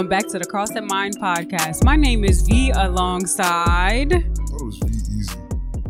[0.00, 1.84] welcome back to the Cross That Mind podcast.
[1.84, 4.14] My name is V alongside.
[4.14, 5.38] I thought it was V Easy.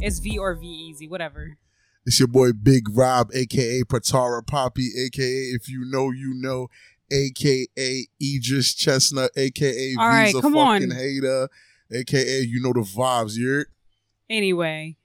[0.00, 1.56] It's V or V Easy, whatever.
[2.04, 5.22] It's your boy Big Rob, aka Patara Poppy, aka
[5.54, 6.66] if you know, you know,
[7.12, 10.96] aka Idris Chestnut, aka All right, Visa come fucking on.
[10.96, 11.48] hater,
[11.92, 13.38] aka you know the vibes.
[13.38, 13.66] You're
[14.28, 14.96] Anyway,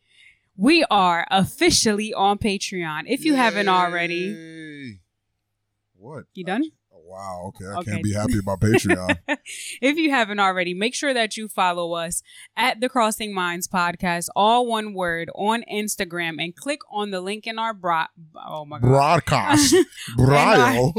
[0.58, 3.03] we are officially on Patreon.
[3.06, 4.98] If you haven't already,
[5.95, 6.23] What?
[6.34, 6.72] you done?
[7.08, 7.52] Wow.
[7.55, 7.66] Okay.
[7.66, 7.91] I Okay.
[7.91, 9.18] can't be happy about Patreon.
[9.82, 12.23] if you haven't already, make sure that you follow us
[12.58, 17.45] at the Crossing Minds podcast, all one word, on Instagram, and click on the link
[17.48, 18.06] in our bro.
[18.45, 18.88] Oh my god.
[18.88, 19.76] Broadcast.
[20.17, 20.94] Brio.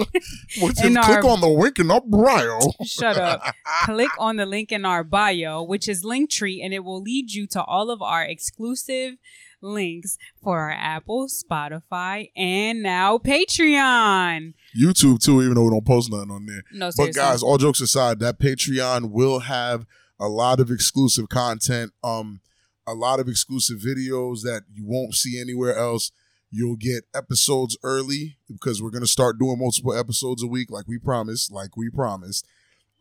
[0.60, 0.94] What's in?
[1.02, 2.60] Click our- on the link in the Brio.
[2.84, 3.42] Shut up.
[3.84, 7.46] click on the link in our bio, which is Linktree, and it will lead you
[7.48, 9.14] to all of our exclusive
[9.62, 14.52] links for our Apple, Spotify, and now Patreon.
[14.80, 16.62] YouTube too, even though we don't post nothing on there.
[16.72, 19.86] No, But guys, all jokes aside, that Patreon will have
[20.18, 22.40] a lot of exclusive content, um,
[22.86, 26.12] a lot of exclusive videos that you won't see anywhere else.
[26.50, 30.98] You'll get episodes early because we're gonna start doing multiple episodes a week, like we
[30.98, 32.46] promised, like we promised.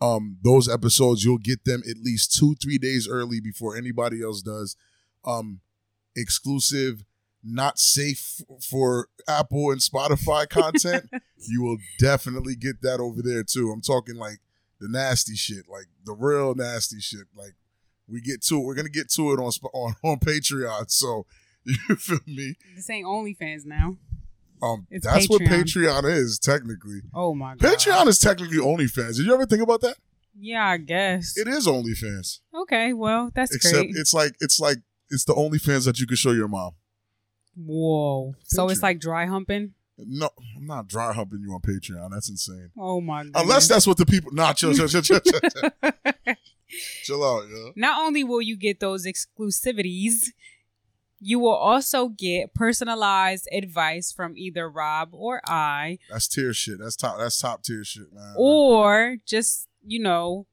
[0.01, 4.41] Um, those episodes you'll get them at least two, three days early before anybody else
[4.41, 4.75] does.
[5.23, 5.61] Um,
[6.15, 7.05] exclusive,
[7.47, 11.09] not safe for Apple and Spotify content
[11.47, 13.71] you will definitely get that over there too.
[13.71, 14.39] I'm talking like
[14.79, 17.27] the nasty shit, like the real nasty shit.
[17.35, 17.53] Like
[18.07, 18.65] we get to it.
[18.65, 20.89] We're gonna get to it on on on Patreon.
[20.89, 21.25] So
[21.63, 22.55] you feel me?
[22.75, 23.97] this ain't OnlyFans now.
[24.61, 26.03] Um, It's that's what Patreon.
[26.03, 27.01] Patreon is technically.
[27.13, 27.73] Oh my god.
[27.77, 29.17] Patreon is technically OnlyFans.
[29.17, 29.95] Did you ever think about that?
[30.37, 31.37] Yeah, I guess.
[31.37, 33.95] It is OnlyFans, Okay, well, that's except great.
[33.95, 34.77] it's like it's like
[35.09, 36.71] it's the OnlyFans that you can show your mom.
[37.55, 38.35] Whoa.
[38.43, 39.73] So it's like dry humping?
[39.97, 42.09] No, I'm not dry humping you on Patreon.
[42.11, 42.69] That's insane.
[42.77, 43.43] Oh my god.
[43.43, 44.31] Unless that's what the people.
[44.33, 45.71] Nah, chill, chill, chill, chill, chill, chill.
[47.03, 47.71] chill out, yo.
[47.75, 50.31] Not only will you get those exclusivities,
[51.21, 56.79] you will also get personalized advice from either Rob or I, That's tier shit.
[56.79, 57.17] That's top.
[57.17, 58.33] That's top tier shit, man.
[58.37, 60.45] or just, you know,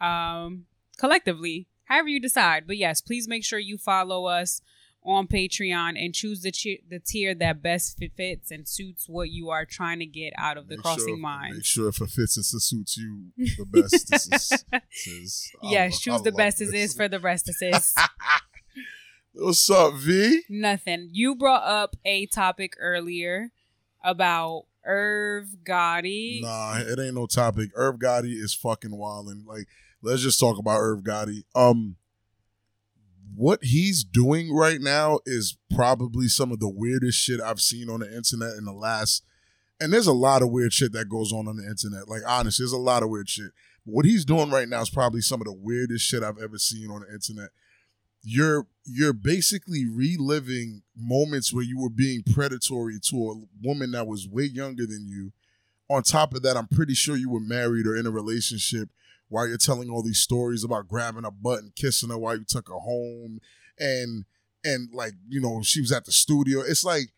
[0.00, 0.64] um,
[0.96, 2.66] collectively, however you decide.
[2.66, 4.62] But yes, please make sure you follow us
[5.02, 6.52] on Patreon and choose the
[6.88, 10.68] the tier that best fits and suits what you are trying to get out of
[10.68, 14.10] the Make crossing sure, Make sure if it fits and suits you the best.
[14.10, 16.90] this is, this is- yes, love- choose I the best as this.
[16.90, 17.94] is for the rest of sis.
[19.32, 20.42] What's up, V?
[20.50, 21.08] Nothing.
[21.12, 23.52] You brought up a topic earlier
[24.04, 26.42] about Irv Gotti.
[26.42, 27.70] Nah, it ain't no topic.
[27.76, 29.44] Irv Gotti is fucking wilding.
[29.46, 29.66] Like,
[30.02, 31.44] let's just talk about Irv Gotti.
[31.54, 31.96] Um,
[33.34, 38.00] what he's doing right now is probably some of the weirdest shit I've seen on
[38.00, 39.24] the internet in the last.
[39.80, 42.08] And there's a lot of weird shit that goes on on the internet.
[42.08, 43.52] Like, honestly, there's a lot of weird shit.
[43.84, 46.90] What he's doing right now is probably some of the weirdest shit I've ever seen
[46.90, 47.50] on the internet.
[48.22, 54.28] You're you're basically reliving moments where you were being predatory to a woman that was
[54.28, 55.32] way younger than you.
[55.88, 58.90] On top of that, I'm pretty sure you were married or in a relationship
[59.30, 62.44] while you're telling all these stories about grabbing a butt and kissing her while you
[62.46, 63.40] took her home
[63.78, 64.26] and
[64.62, 66.60] and like you know she was at the studio.
[66.60, 67.08] It's like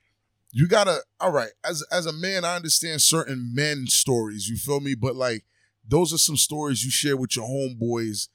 [0.52, 4.80] you gotta all right as as a man i understand certain men stories you feel
[4.80, 4.94] me?
[4.94, 5.44] But like
[5.88, 8.28] those are some stories you share with your homeboys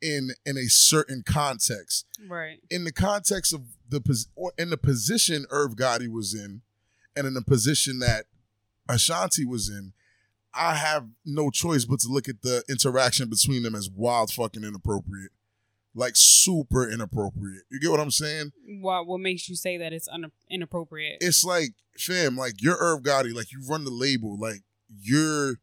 [0.00, 2.06] in in a certain context.
[2.26, 2.60] Right.
[2.70, 6.62] in the context of the pos- in the position Irv Gotti was in,
[7.16, 8.26] and in the position that
[8.88, 9.92] Ashanti was in,
[10.56, 14.64] I have no choice but to look at the interaction between them as wild fucking
[14.64, 15.32] inappropriate,
[15.94, 17.62] like super inappropriate.
[17.70, 18.52] You get what I'm saying?
[18.80, 21.18] What what makes you say that it's un- inappropriate?
[21.20, 25.56] It's like, fam, like you're Irv Gotti, like you run the label, like you're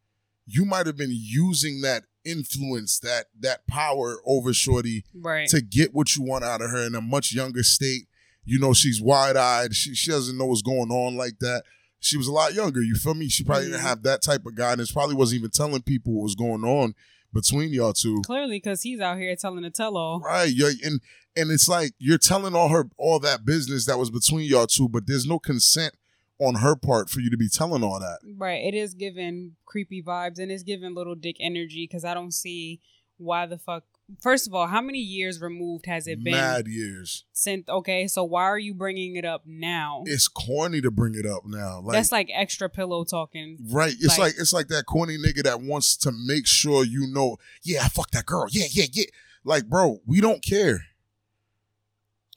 [0.45, 5.47] you might have been using that influence, that that power over Shorty right.
[5.49, 8.07] to get what you want out of her in a much younger state.
[8.43, 9.75] You know, she's wide eyed.
[9.75, 11.63] She, she doesn't know what's going on like that.
[12.01, 12.81] She was a lot younger.
[12.81, 13.29] You feel me?
[13.29, 13.83] She probably didn't Mhm.
[13.83, 14.91] have that type of guidance.
[14.91, 16.93] Probably wasn't even telling people what was going on
[17.33, 18.21] between y'all two.
[18.25, 20.19] Clearly, because he's out here telling a tell all.
[20.19, 20.51] Right.
[20.53, 20.99] You're, and
[21.35, 24.89] and it's like you're telling all her all that business that was between y'all two,
[24.89, 25.93] but there's no consent
[26.39, 28.17] on her part for you to be telling all that.
[28.35, 28.65] Right.
[28.65, 32.81] It is giving creepy vibes and it's giving little dick energy because I don't see
[33.17, 33.83] why the fuck.
[34.19, 37.23] First of all, how many years removed has it been Mad years.
[37.31, 37.67] since?
[37.69, 40.03] Okay, so why are you bringing it up now?
[40.05, 41.79] It's corny to bring it up now.
[41.81, 43.57] Like That's like extra pillow talking.
[43.69, 43.93] Right.
[43.93, 47.37] It's Like- like, it's like that corny nigga that wants to make sure you know,
[47.63, 48.47] yeah, I fucked that girl.
[48.51, 49.05] Yeah, yeah, yeah.
[49.43, 50.85] Like, bro, we don't care.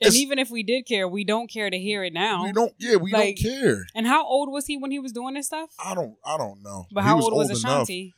[0.01, 2.45] And It's- even if we did care, we don't care to hear it now.
[2.45, 3.87] We don't yeah, we Like- don't care.
[3.95, 5.71] And how old was he when he was doing this stuff?
[5.79, 6.87] I don't I don't know.
[6.93, 7.85] But He how old was enough.
[7.85, 8.15] Ashanti?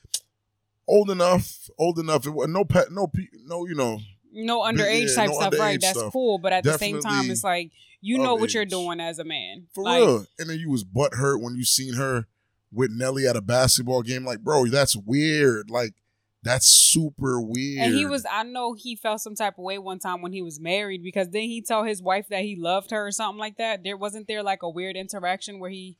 [0.88, 2.26] Old enough, old enough.
[2.26, 3.10] It was no pet, no
[3.44, 4.00] no, you know,
[4.32, 5.80] no underage yeah, type no stuff, right?
[5.80, 6.12] That's stuff.
[6.12, 9.24] cool, but at the same time, it's like you know what you're doing as a
[9.24, 9.66] man.
[9.74, 10.26] for like, real.
[10.38, 12.26] And then you was butt hurt when you seen her
[12.72, 14.24] with Nelly at a basketball game.
[14.24, 15.70] Like, bro, that's weird.
[15.70, 15.94] Like,
[16.42, 17.80] that's super weird.
[17.80, 20.42] And he was, I know he felt some type of way one time when he
[20.42, 23.56] was married because then he tell his wife that he loved her or something like
[23.56, 23.82] that.
[23.82, 25.96] There wasn't there like a weird interaction where he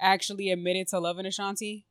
[0.00, 1.84] actually admitted to loving Ashanti.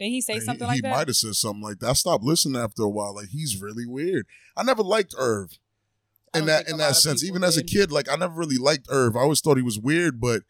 [0.00, 0.90] Did he say He- something he, like that?
[0.90, 1.90] might have said something like that.
[1.90, 3.14] I stopped listening after a while.
[3.14, 4.26] Like, he's really weird.
[4.56, 5.58] I never liked Irv.
[6.32, 9.16] In that in that sense, even as a kid, like I never really liked Irv.
[9.16, 10.42] I always thought he was weird, but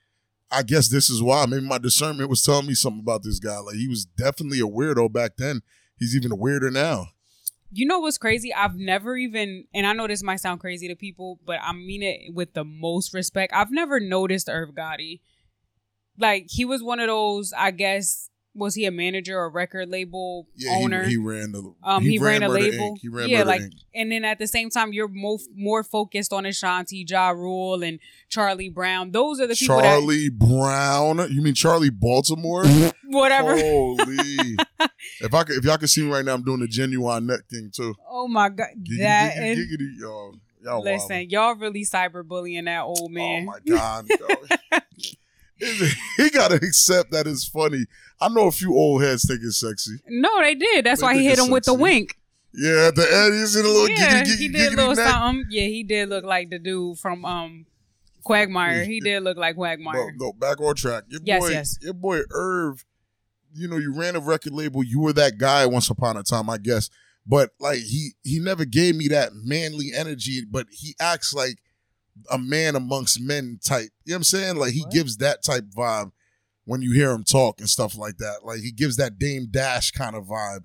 [0.51, 1.47] I guess this is why.
[1.47, 3.59] Maybe my discernment was telling me something about this guy.
[3.61, 5.63] Like he was definitely a weirdo back then.
[5.99, 7.07] He's even weirder now.
[7.73, 8.53] You know what's crazy?
[8.53, 12.03] I've never even, and I know this might sound crazy to people, but I mean
[12.03, 13.55] it with the most respect.
[13.55, 15.21] I've never noticed Irv Gotti.
[16.19, 18.29] Like he was one of those, I guess,
[18.61, 21.03] was he a manager or record label Yeah, owner?
[21.05, 21.75] He, ran the.
[21.83, 22.93] Um, he, ran, a Murder, label.
[22.93, 22.99] Inc.
[23.01, 23.73] He ran yeah, Murder, like, Inc.
[23.95, 27.99] and then at the same time, you're more more focused on Ashanti, Ja Rule, and
[28.29, 29.11] Charlie Brown.
[29.11, 31.19] Those are the people Charlie Brown.
[31.33, 32.65] You mean Charlie Baltimore?
[33.11, 33.57] whatever.
[33.59, 34.05] Holy!
[35.21, 37.41] if I could, if y'all can see me right now, I'm doing the genuine neck
[37.51, 37.95] thing too.
[38.09, 40.35] Oh my god, Giggity, that giggity, and giggity, y'all.
[40.63, 41.31] Y'all listen, wildin'.
[41.31, 43.49] y'all really cyberbullying that old man.
[43.49, 44.07] Oh my god!
[45.61, 45.67] yo.
[45.69, 47.85] Is it- he gotta accept that it's funny.
[48.21, 49.97] I know a few old heads think it's sexy.
[50.09, 50.85] No, they did.
[50.85, 52.17] That's They why he hit him with the wink.
[52.53, 54.95] Yeah, at the end, he's in a little yeah, giggity, giggity, he did a little
[54.97, 55.09] neck.
[55.09, 55.47] something.
[55.51, 57.67] Yeah, he did look like the dude from um
[58.25, 58.85] Quagmire.
[58.85, 60.15] He did look like No, Quagmire.
[60.19, 61.05] no, back on track.
[61.09, 61.79] Your Yes, boy, yes.
[61.81, 62.85] your boy Irv.
[63.55, 64.85] You know, you ran a record label.
[64.85, 66.91] You were that guy once upon a time, I guess.
[67.27, 70.43] But like he he never gave me that manly energy.
[70.49, 71.59] But he acts like
[72.31, 73.91] a man amongst men type.
[74.05, 74.57] You know what I'm saying?
[74.57, 74.93] Like he What?
[74.93, 76.13] gives that type vibe
[76.65, 78.45] when you hear him talk and stuff like that.
[78.45, 80.65] Like he gives that Dame Dash kind of vibe.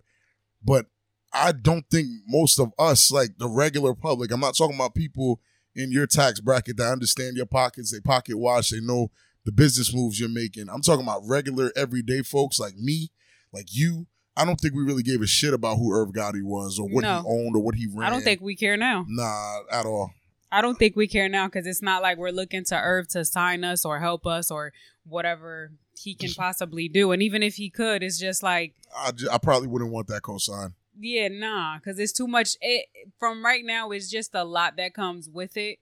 [0.63, 0.87] But
[1.33, 5.41] I don't think most of us, like the regular public, I'm not talking about people
[5.75, 9.11] in your tax bracket that understand your pockets, they pocket watch, they know
[9.43, 10.69] the business moves you're making.
[10.69, 13.11] I'm talking about regular, everyday folks like me,
[13.51, 14.07] like you.
[14.37, 17.03] I don't think we really gave a shit about who Irv Gotti was or what
[17.03, 17.21] No.
[17.21, 18.05] he owned or what he ran.
[18.05, 19.05] I don't think we care now.
[19.07, 20.11] Nah, at all.
[20.51, 23.25] I don't think we care now because it's not like we're looking to Irv to
[23.25, 24.73] sign us or help us or
[25.05, 27.11] whatever he can possibly do.
[27.11, 30.73] And even if he could, it's just like I, probably wouldn't want that cosign.
[30.97, 32.55] Yeah, nah, because it's too much.
[32.61, 32.85] It
[33.19, 35.79] from right now, it's just a lot that comes with it.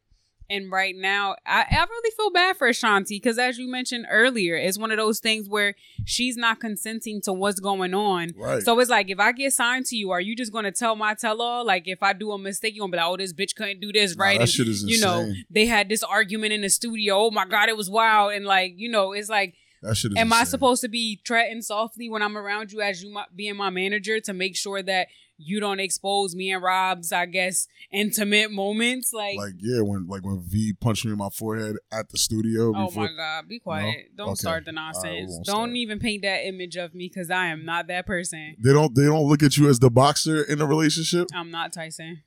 [0.53, 4.55] And right now, I, I really feel bad for Ashanti because, as you mentioned earlier,
[4.55, 8.33] it's one of those things where she's not consenting to what's going on.
[8.37, 8.61] Right.
[8.61, 10.95] So it's like, if I get signed to you, are you just going to tell
[10.95, 11.65] my tell all?
[11.65, 13.79] Like, if I do a mistake, you're going to be like, oh, this bitch couldn't
[13.81, 14.37] do this, Nah, right?
[14.37, 17.15] that And, shit is you know, they had this argument in the studio.
[17.15, 18.33] Oh my God, it was wild.
[18.33, 21.61] And, like, you know, it's like, That shit is Am I supposed to be treading
[21.61, 25.07] softly when I'm around you as you mi- being my manager to make sure that
[25.37, 29.11] you don't expose me and Rob's, I guess, intimate moments?
[29.13, 32.73] Like, like yeah, when like when V punched me in my forehead at the studio
[32.75, 34.15] oh my God, be quiet.
[34.15, 34.35] Don't Okay.
[34.35, 35.35] start the All right, we nonsense.
[35.45, 35.69] don't start.
[35.75, 38.55] even paint that image of me because I am not that person.
[38.63, 41.27] they don't they don't look at you as the boxer in a relationship.
[41.33, 42.21] I'm not Tyson.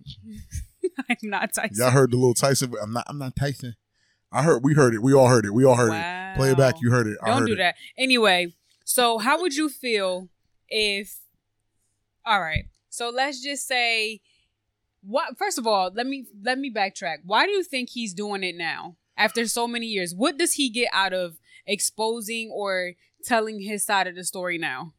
[1.09, 1.77] I'm not Tyson.
[1.77, 2.73] Y'all heard the little Tyson.
[2.83, 3.05] I'm not.
[3.09, 3.77] I'm not Tyson.
[4.33, 4.63] I heard.
[4.65, 5.03] We heard it.
[5.03, 5.53] We all heard it.
[5.55, 6.37] We all heard it.
[6.37, 6.77] Play it back.
[6.81, 7.17] You heard it.
[7.23, 7.57] I Don't heard do it.
[7.59, 7.77] that.
[7.97, 10.29] Anyway, so how would you feel
[10.69, 11.21] if
[12.25, 12.65] all right.
[12.97, 14.23] So let's just say
[15.03, 17.19] what first of all, let me let me backtrack.
[17.27, 18.97] Why do you think he's doing it now?
[19.19, 24.07] After so many years, what does he get out of exposing or telling his side
[24.07, 24.95] of the story now?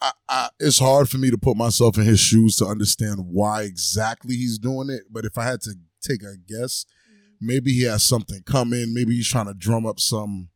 [0.00, 3.62] I, I, it's hard for me to put myself in his shoes to understand why
[3.62, 5.02] exactly he's doing it.
[5.10, 7.46] But if I had to take a guess, mm-hmm.
[7.46, 8.94] maybe he has something coming.
[8.94, 10.50] Maybe he's trying to drum up some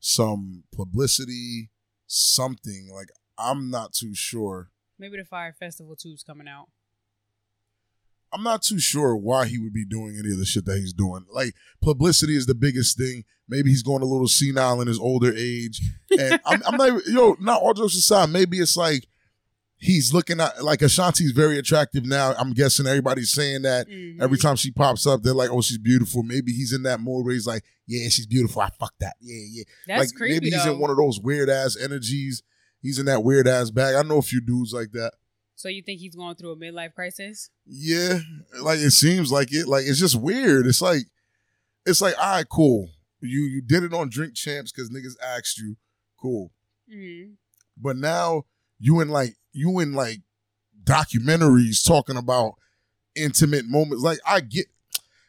[0.00, 1.70] some publicity,
[2.06, 2.88] something.
[2.90, 3.08] Like
[3.38, 4.70] I'm not too sure.
[4.98, 6.68] Maybe the Fyre Festival 2 is coming out.
[8.32, 10.92] I'm not too sure why he would be doing any of the shit that he's
[10.92, 11.24] doing.
[11.30, 13.24] Like publicity is the biggest thing.
[13.48, 15.80] Maybe he's going a little senile in his older age,
[16.18, 16.88] and I'm, I'm not.
[16.88, 18.30] even- Yo, not all jokes aside.
[18.30, 19.06] Maybe it's like
[19.78, 22.34] he's looking at like Ashanti's very attractive now.
[22.36, 24.20] I'm guessing everybody's saying that Mhm.
[24.20, 25.22] every time she pops up.
[25.22, 28.26] They're like, "Oh, she's beautiful." Maybe he's in that mode where he's like, "Yeah, she's
[28.26, 28.60] beautiful.
[28.60, 29.14] I fuck that.
[29.20, 30.72] Yeah, yeah." That's like creepy maybe he's though.
[30.74, 32.42] in one of those weird ass energies.
[32.82, 33.94] He's in that weird ass bag.
[33.96, 35.12] I know a few dudes like that.
[35.54, 37.50] so you think he's going through a midlife crisis?
[37.64, 38.18] Yeah,
[38.60, 39.66] like it seems like it.
[39.66, 40.66] Like it's just weird.
[40.66, 41.02] It's like,
[41.84, 42.90] it's like, all right, cool.
[43.20, 45.76] You you did it on Drink Champs because niggas asked you,
[46.20, 46.52] cool.
[46.92, 47.32] Mm-hmm.
[47.76, 48.44] But now
[48.78, 50.20] you in like you in like
[50.84, 52.54] documentaries talking about
[53.14, 54.04] intimate moments.
[54.04, 54.66] Like I get,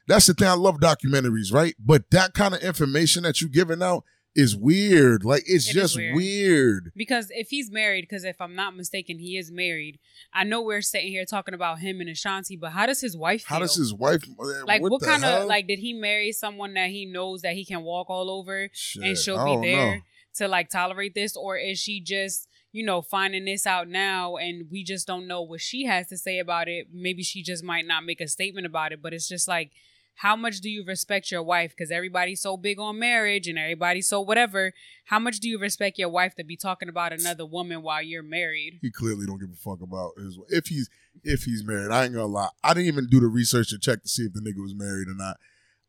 [0.08, 0.48] that's the thing.
[0.48, 1.76] I love documentaries, right?
[1.80, 4.04] But that kind of information that you giving out
[4.38, 5.26] is weird.
[5.26, 6.16] Like it's It just weird.
[6.16, 6.92] weird.
[6.96, 10.00] Because if he's married, because if I'm not mistaken, he is married.
[10.32, 13.42] I know we're sitting here talking about him and Ashanti, but how does his wife
[13.44, 13.56] feel?
[13.56, 15.42] How does his wife uh, like what, the kind hell?
[15.42, 18.70] of like did he marry someone that he knows that he can walk all over
[18.74, 20.02] Shit, and she'll be there know.
[20.36, 24.68] to like tolerate this or is she just you know finding this out now and
[24.70, 27.88] we just don't know what she has to say about it maybe she just might
[27.88, 29.72] not make a statement about it but it's just like
[30.18, 34.08] how much do you respect your wife because everybody's so big on marriage and everybody's
[34.08, 34.74] so whatever
[35.06, 38.24] how much do you respect your wife to be talking about another woman while you're
[38.24, 40.90] married He clearly don't give a fuck about his if he's
[41.24, 41.92] if he's married.
[41.92, 42.50] I ain't gonna lie.
[42.64, 45.08] I didn't even do the research to check to see if the nigga was married
[45.08, 45.38] or not.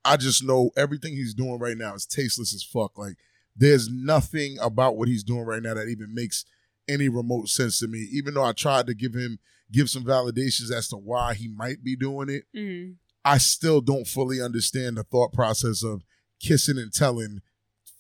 [0.05, 2.97] I just know everything he's doing right now is tasteless as fuck.
[2.99, 3.17] Like
[3.57, 6.45] there's nothing about what he's doing right now that even makes
[6.89, 8.09] any remote sense to me.
[8.13, 9.39] Even though I tried to give him
[9.71, 12.93] give some validations as to why he might be doing it, mm-hmm.
[13.25, 16.03] I still don't fully understand the thought process of
[16.41, 17.41] kissing and telling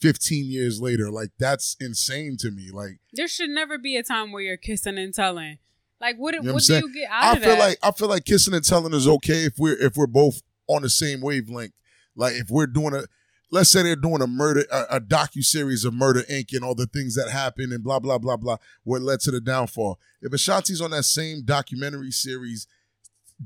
[0.00, 1.10] 15 years later.
[1.10, 2.70] Like that's insane to me.
[2.72, 5.58] Like there should never be a time where you're kissing and telling
[6.00, 7.90] like what, know what what do you get out I of feel that like I
[7.90, 11.20] feel like kissing and telling is okay if we're if we're both on the same
[11.20, 11.72] wavelength.
[12.14, 13.04] Like if we're doing a
[13.50, 16.52] let's say they're doing a murder a, a docu series of Murder Inc.
[16.52, 19.40] and all the things that happened and blah blah blah blah what led to the
[19.40, 19.98] downfall.
[20.22, 22.66] If Ashanti's on that same documentary series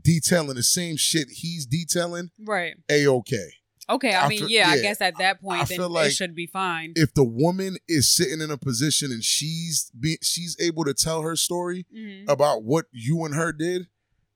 [0.00, 3.48] detailing the same shit he's detailing, right a okay.
[3.90, 6.06] Okay, I, I mean, feel- yeah, I guess at that I point, then feel like
[6.08, 6.92] it should be fine.
[6.94, 11.22] If the woman is sitting in a position and she's be, she's able to tell
[11.22, 12.24] her story, Mhm.
[12.28, 13.88] about what you and her did,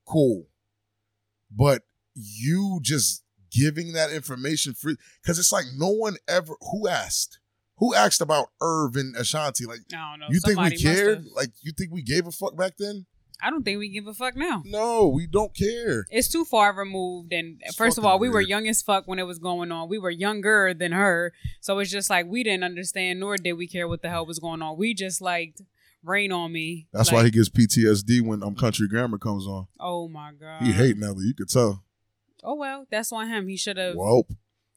[0.05, 0.49] cool.
[1.51, 1.83] But
[2.15, 3.23] you just
[3.53, 7.39] giving that information free because it's like no one ever who asked.
[7.79, 9.65] Who asked about Irv and Ashanti?
[9.65, 10.27] Like I don't know.
[10.31, 11.25] you think we cared?
[11.35, 13.07] Like you think we gave a fuck back then?
[13.43, 14.63] I don't think we give a fuck now.
[14.65, 16.07] No, we don't care.
[16.11, 17.33] It's too far removed.
[17.33, 19.89] And It's first of all, we were young as fuck when it was going on.
[19.89, 23.67] We were younger than her, so it's just like we didn't understand, nor did we
[23.69, 24.79] care what the hell was going on.
[24.79, 25.61] We just liked
[26.03, 26.87] rain on me.
[26.93, 29.67] That's why he gets PTSD when um country grammar comes on.
[29.79, 30.63] Oh my god.
[30.63, 31.27] He hate Nelly.
[31.27, 31.85] You could tell.
[32.43, 33.49] Oh well, that's on him.
[33.49, 33.97] He should have.
[33.97, 34.27] Well,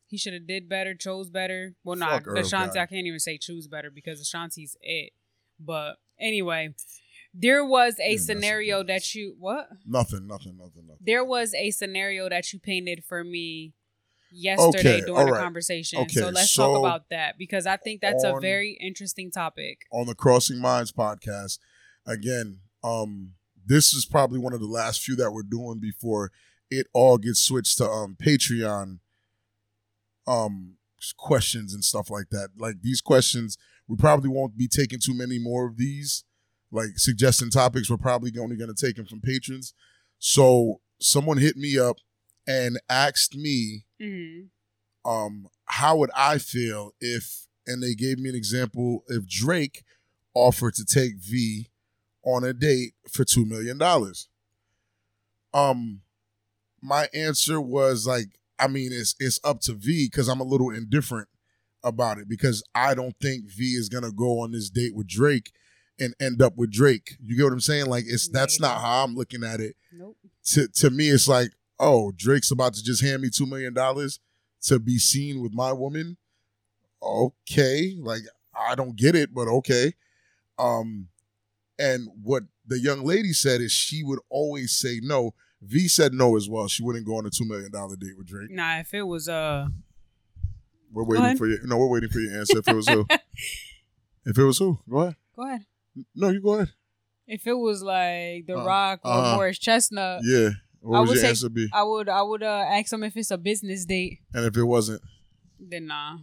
[0.07, 1.75] He should have did better, chose better.
[1.83, 2.79] Well, not Irv Ashanti.
[2.79, 5.13] I can't even say choose better because Ashanti's it.
[5.59, 6.73] But anyway,
[7.33, 9.69] there was a You're scenario that you what?
[9.85, 10.97] nothing, nothing, nothing, nothing.
[11.01, 13.73] There was a scenario that you painted for me
[14.31, 15.41] yesterday Okay, during the right.
[15.41, 15.99] conversation.
[15.99, 19.81] Okay, so let's so talk about that because I think that's a very interesting topic.
[19.91, 21.59] on the Crossing Minds podcast.
[22.05, 23.33] Again, um,
[23.65, 26.31] this is probably one of the last few that we're doing before
[26.71, 28.99] it all gets switched to um Patreon
[30.27, 30.75] um
[31.17, 32.49] questions and stuff like that.
[32.57, 33.57] Like these questions,
[33.87, 36.23] we probably won't be taking too many more of these.
[36.71, 39.73] Like suggesting topics, we're probably only going to take them from patrons.
[40.19, 41.97] So someone hit me up
[42.47, 44.41] and asked me hmm
[45.05, 49.83] um, how would I feel if, and they gave me an example, if Drake
[50.33, 51.67] offered to take V
[52.23, 53.81] on a date for $2 million.
[55.53, 56.01] Um,
[56.81, 60.69] my answer was like, I mean, it's it's up to V because I'm a little
[60.69, 61.29] indifferent
[61.81, 65.53] about it because I don't think V is gonna go on this date with Drake
[65.99, 67.17] and end up with Drake.
[67.23, 67.87] You get what I'm saying?
[67.87, 69.75] Like it's that's not how I'm looking at it.
[69.91, 70.17] Nope.
[70.45, 74.19] to to me it's like oh drake's about to just hand me two million dollars
[74.63, 76.17] to be seen with my woman.
[77.01, 77.95] Okay.
[77.99, 78.21] Like
[78.59, 79.93] i don't get it but okay.
[80.57, 81.07] Um
[81.77, 85.33] and what the young lady said is she would always say no.
[85.61, 86.67] V said no as well.
[86.67, 88.51] She wouldn't go on a two million dollar date with drake.
[88.51, 89.67] Nah, if it was uh
[90.91, 92.59] we're waiting for you no we're waiting for your answer.
[92.59, 93.05] If it was who?
[94.25, 94.77] If it was who?
[94.87, 95.15] Go ahead.
[95.35, 95.65] Go ahead.
[96.15, 96.69] No you go ahead
[97.27, 99.35] If it was like The Uh, Rock or uh-huh.
[99.35, 100.49] Morris Chestnut, yeah
[100.81, 103.03] what I would would your say- answer be I would I would uh, ask him
[103.03, 104.19] if it's a business date.
[104.33, 105.01] and if it wasn't
[105.59, 106.17] Then nah.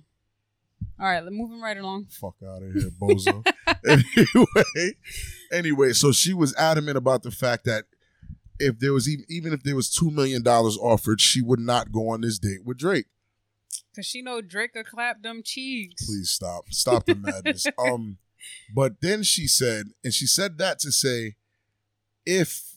[0.98, 2.06] All right, moving right along.
[2.08, 3.44] fuck out of here, bozo.
[3.86, 4.92] anyway,
[5.52, 7.84] anyway, so she was adamant about the fact that
[8.58, 11.92] if there was even even if there was two million dollars offered, she would not
[11.92, 13.06] go on this date with Drake.
[13.94, 16.06] Cause she know Drake will clap them cheeks.
[16.06, 17.66] Please stop, stop the madness.
[17.78, 18.16] um,
[18.74, 21.36] but then she said, and she said that to say,
[22.24, 22.76] if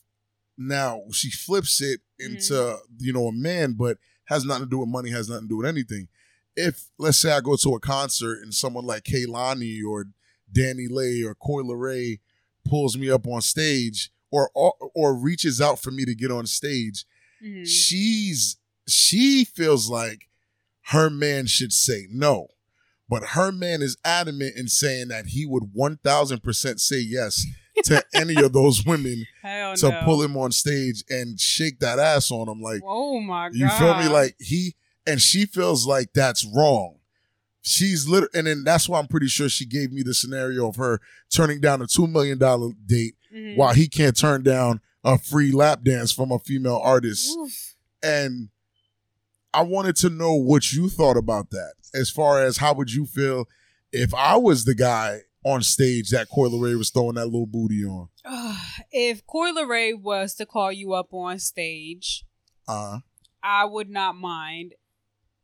[0.57, 4.89] now she flips it into you know a man, but has nothing to do with
[4.89, 6.07] money, has nothing to do with anything.
[6.55, 10.05] If let's say I go to a concert and someone like Kehlani or
[10.53, 12.19] DaniLeigh or Coi Leray
[12.67, 17.05] pulls me up on stage or, or reaches out for me to get on stage,
[17.43, 17.65] Mhm.
[17.65, 18.57] she's
[18.87, 20.27] she feels like
[20.87, 22.47] her man should say no.
[23.09, 27.45] But her man is adamant in saying that he would 1000% say yes
[27.85, 32.47] to any of those women to pull him on stage and shake that ass on
[32.47, 32.61] him.
[32.61, 33.55] Like, Oh my god.
[33.55, 34.07] you feel me?
[34.07, 34.75] Like, he,
[35.07, 36.97] and she feels like that's wrong.
[37.61, 40.75] she's lit, and then that's why I'm pretty sure she gave me the scenario of
[40.77, 41.01] her
[41.33, 43.57] turning down a two million dollar date Mhm.
[43.57, 47.35] while he can't turn down a free lap dance from a female artist.
[47.37, 47.75] Oof.
[48.01, 48.49] And
[49.53, 51.73] I wanted to know what you thought about that.
[51.93, 53.47] As far as how would you feel
[53.91, 57.83] if I was the guy on stage that Coi Leray was throwing that little booty
[57.85, 58.09] on?
[58.91, 62.25] if Coi Leray was to call you up on stage,
[62.67, 62.99] Uh
[63.41, 64.73] I would not mind.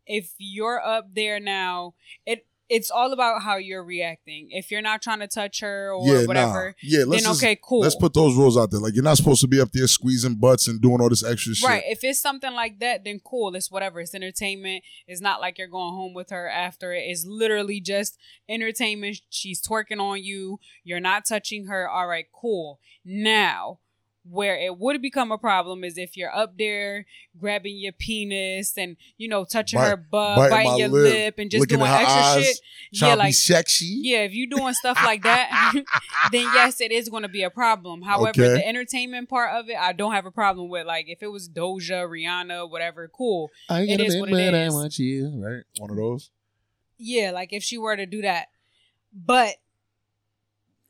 [0.06, 4.48] If you're up there now, it it's all about how you're reacting.
[4.52, 6.74] If you're not trying to touch her or yeah, whatever, nah.
[6.82, 7.82] Yeah, let's then just- okay, cool.
[7.82, 8.80] let's put those rules out there.
[8.80, 11.54] Like you're not supposed to be up there squeezing butts and doing all this extra
[11.54, 11.68] shit.
[11.68, 11.84] Right.
[11.86, 13.56] If it's something like that, then cool.
[13.56, 14.00] It's whatever.
[14.00, 14.84] It's entertainment.
[15.08, 17.02] It's not like you're going home with her after it.
[17.02, 18.18] It's literally just
[18.50, 19.22] entertainment.
[19.30, 20.60] She's twerking on you.
[20.84, 21.88] You're not touching her.
[21.88, 22.80] All right, cool.
[23.04, 23.80] Now,
[24.28, 27.06] where it would become a problem is if you're up there
[27.40, 31.36] grabbing your penis and, you know, touching Bite- her butt, biting biting, your lip, lip,
[31.38, 32.60] and just doing extra eyes, shit.
[32.92, 33.86] Yeah, like sexy.
[34.02, 35.74] yeah, if you're doing stuff like that,
[36.32, 38.02] then yes, it is going to be a problem.
[38.02, 38.54] However, Okay.
[38.56, 40.88] the entertainment part of it, I don't have a problem with.
[40.88, 43.52] Like, if it was Doja, Rihanna, whatever, cool.
[43.70, 44.74] I It is what it is.
[44.74, 45.28] want you.
[45.36, 45.64] Right?
[45.78, 46.32] One of those.
[46.98, 48.48] Yeah, like if she were to do that.
[49.14, 49.56] But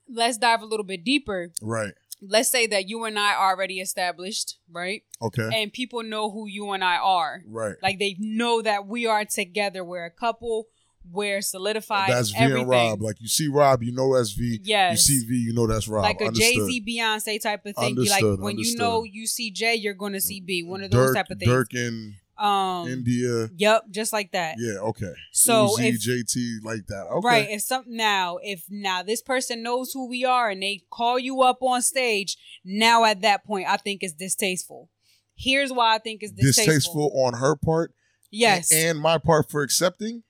[0.08, 1.52] let's dive a little bit deeper.
[1.62, 1.94] Right.
[2.22, 5.04] Let's say that you and I are already established, right?
[5.22, 5.50] Okay.
[5.54, 7.42] And people know who you and I are.
[7.48, 7.76] right.
[7.84, 9.84] Like they know that we are together.
[9.84, 10.68] We're a couple.
[11.12, 12.10] We're solidified.
[12.10, 12.62] That's V everything.
[12.62, 13.02] and Rob.
[13.02, 14.60] Like you see Rob, you know that's V.
[14.64, 15.08] Yes.
[15.08, 16.04] You see V, you know that's Rob.
[16.04, 17.96] like a Jay Z, Beyonce type of thing.
[17.96, 20.64] You like Understood, when you know you see Jay, you're gonna see B.
[20.64, 21.52] One of those Durk, type of things.
[21.52, 23.50] Durk in um India.
[23.56, 24.56] Yep, just like that.
[24.58, 25.14] Yeah, okay.
[25.32, 27.08] So Uzi, if JT, like that.
[27.18, 27.28] Okay.
[27.28, 31.18] right, if something now, if now this person knows who we are and they call
[31.18, 34.90] you up on stage, now at that point I think it's distasteful.
[35.36, 36.74] Here's why I think it's distasteful.
[36.74, 37.94] Distasteful on her part.
[38.32, 38.72] Yes.
[38.72, 40.24] And my part for accepting.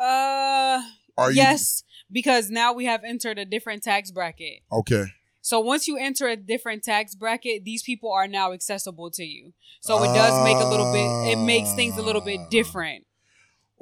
[0.00, 0.82] uh
[1.16, 4.60] Are you yes, because now we have entered a different tax bracket.
[4.72, 5.04] okay?
[5.48, 9.54] So once you enter a different tax bracket, these people are now accessible to you.
[9.80, 11.32] So it does make a little bit.
[11.32, 12.48] It makes things a little bit Ah.
[12.50, 13.06] different.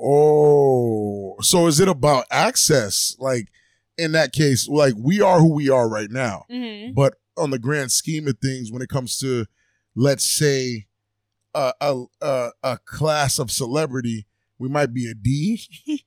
[0.00, 3.16] Oh, so is it about access?
[3.18, 3.48] Like
[3.98, 6.44] in that case, like we are who we are right now.
[6.48, 9.46] hmm But on the grand scheme of things, when it comes to,
[9.96, 10.86] let's say,
[11.52, 15.60] a a a, a class of celebrity, we might be a D.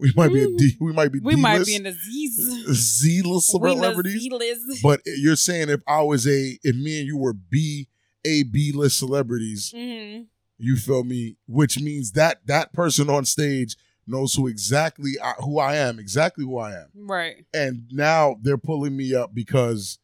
[0.00, 0.76] we might be a D.
[0.80, 2.36] We might be We might D-list, be in the Z's.
[2.74, 4.22] Z-list celebrities.
[4.22, 4.82] Z-list.
[4.82, 7.88] But you're saying if I was a, if me and you were B,
[8.24, 10.22] A B list celebrities, hmm
[10.62, 11.36] you feel me?
[11.46, 16.44] Which means that that person on stage knows who exactly I, who I am, exactly
[16.44, 17.46] who I am, Right.
[17.54, 19.98] and now they're pulling me up because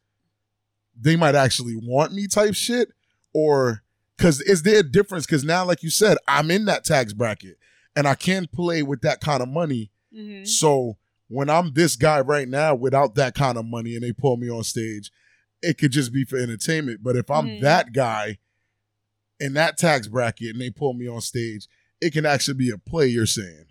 [0.99, 2.89] they might actually want me type shit,
[3.35, 3.83] or
[4.17, 5.27] because is there a difference?
[5.27, 7.56] Because now, like you said, I'm in that tax bracket,
[7.97, 9.91] and I can play with that kind of money.
[10.13, 14.13] hmm So when I'm this guy right now without that kind of money and they
[14.13, 15.11] pull me on stage,
[15.61, 17.01] it could just be for entertainment.
[17.03, 17.61] But if I'm Mhm.
[17.61, 18.37] that guy
[19.39, 21.67] in that tax bracket and they pull me on stage,
[21.99, 23.65] it can actually be a play, you're saying.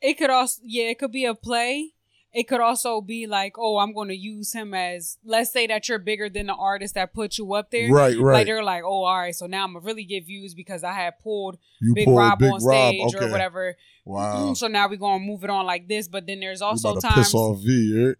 [0.00, 1.94] It could also, yeah, it could be a play.
[2.32, 5.16] It could also be like, oh, I'm going to use him as.
[5.24, 7.90] Let's say that you're bigger than the artist that put you up there.
[7.90, 8.34] Right, right.
[8.34, 10.92] Like they're like, oh, all right, so now I'm gonna really get views because I
[10.92, 12.88] had pulled you Big pull Rob Big on Rob.
[12.94, 13.24] stage Okay.
[13.24, 13.76] or whatever.
[14.04, 14.52] Wow.
[14.54, 16.06] So now we're gonna move it on like this.
[16.06, 17.14] But then there's also to times.
[17.14, 18.16] piss off V, right?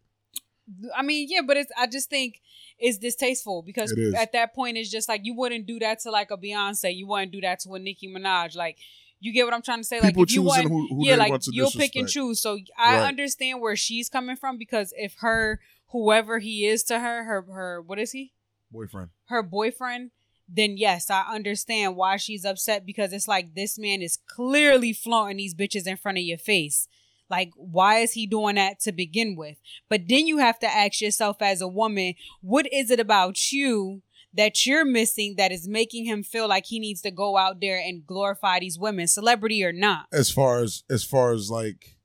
[0.96, 1.70] I mean, yeah, but it's.
[1.78, 2.40] I just think
[2.78, 4.14] it's distasteful because It is.
[4.14, 6.94] at that point it's just like you wouldn't do that to like a Beyonce.
[6.94, 8.56] You wouldn't do that to a Nicki Minaj.
[8.56, 8.78] Like
[9.20, 10.00] you get what I'm trying to say.
[10.00, 11.96] People like if you choosing want, who, who yeah, they like want to you'll pick
[11.96, 12.40] and choose.
[12.40, 13.08] So I Right.
[13.08, 17.82] understand where she's coming from because if her whoever he is to her, her her
[17.82, 18.32] what is he?
[18.70, 19.08] Boyfriend.
[19.26, 20.10] her boyfriend,
[20.48, 25.38] then yes, I understand why she's upset because it's like this man is clearly flaunting
[25.38, 26.86] these bitches in front of your face.
[27.30, 29.56] Like, why is he doing that to begin with?
[29.88, 34.02] But then you have to ask yourself as a woman, what is it about you
[34.34, 37.78] that you're missing that is making him feel like he needs to go out there
[37.78, 40.06] and glorify these women, celebrity or not?
[40.12, 41.96] As far as as far as like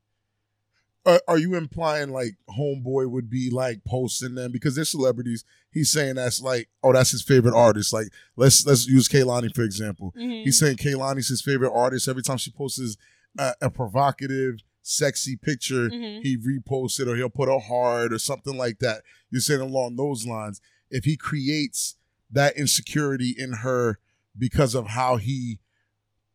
[1.05, 5.91] are, are you implying like homeboy would be like posting them because they're celebrities he's
[5.91, 8.07] saying that's like oh that's his favorite artist like
[8.37, 10.43] let's let's use Kehlani for example Mhm.
[10.43, 12.07] He's saying Kehlani's his favorite artist.
[12.07, 12.95] Every time she posts
[13.37, 16.21] a, a provocative, sexy picture, Mhm.
[16.23, 19.01] he reposts it or he'll put a heart or something like that.
[19.29, 20.61] You're saying along those lines.
[20.89, 21.95] If he creates
[22.33, 23.99] that insecurity in her
[24.37, 25.59] because of how he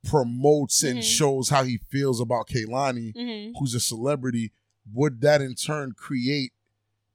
[0.05, 1.03] promotes and Mhm.
[1.03, 3.53] shows how he feels about Kehlani, Mhm.
[3.59, 4.53] who's a celebrity,
[4.93, 6.53] would that in turn create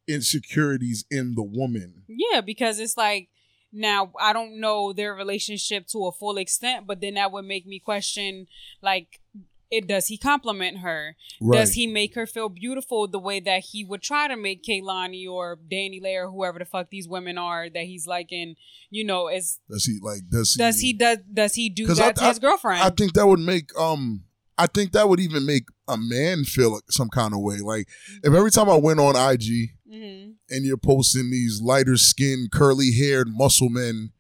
[0.08, 2.04] insecurities in the woman?
[2.08, 3.30] Yeah, because it's like
[3.72, 7.66] now I don't know their relationship to a full extent, but then that would make
[7.66, 8.48] me question
[8.82, 9.22] like
[9.72, 11.16] it does he compliment her?
[11.42, 11.60] Right.
[11.60, 15.28] Does he make her feel beautiful the way that he would try to make Kehlani
[15.28, 18.56] or Danny or whoever the fuck these women are that he's liking?
[18.90, 20.30] You know, is does he like?
[20.30, 20.60] Does he?
[20.60, 22.84] does he does does he do that I- to his girlfriend?
[22.84, 24.24] I think that would make um.
[24.56, 27.58] I think that would even make a man feel some kind of way.
[27.58, 27.88] Like
[28.24, 30.32] if every time I went on IG mm-hmm.
[30.48, 34.12] and you're posting these lighter skinned, curly haired muscle men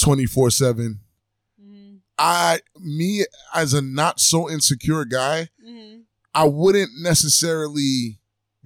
[0.00, 1.00] twenty four seven.
[2.22, 6.00] I me as a not so insecure guy, hmm
[6.34, 8.18] I wouldn't necessarily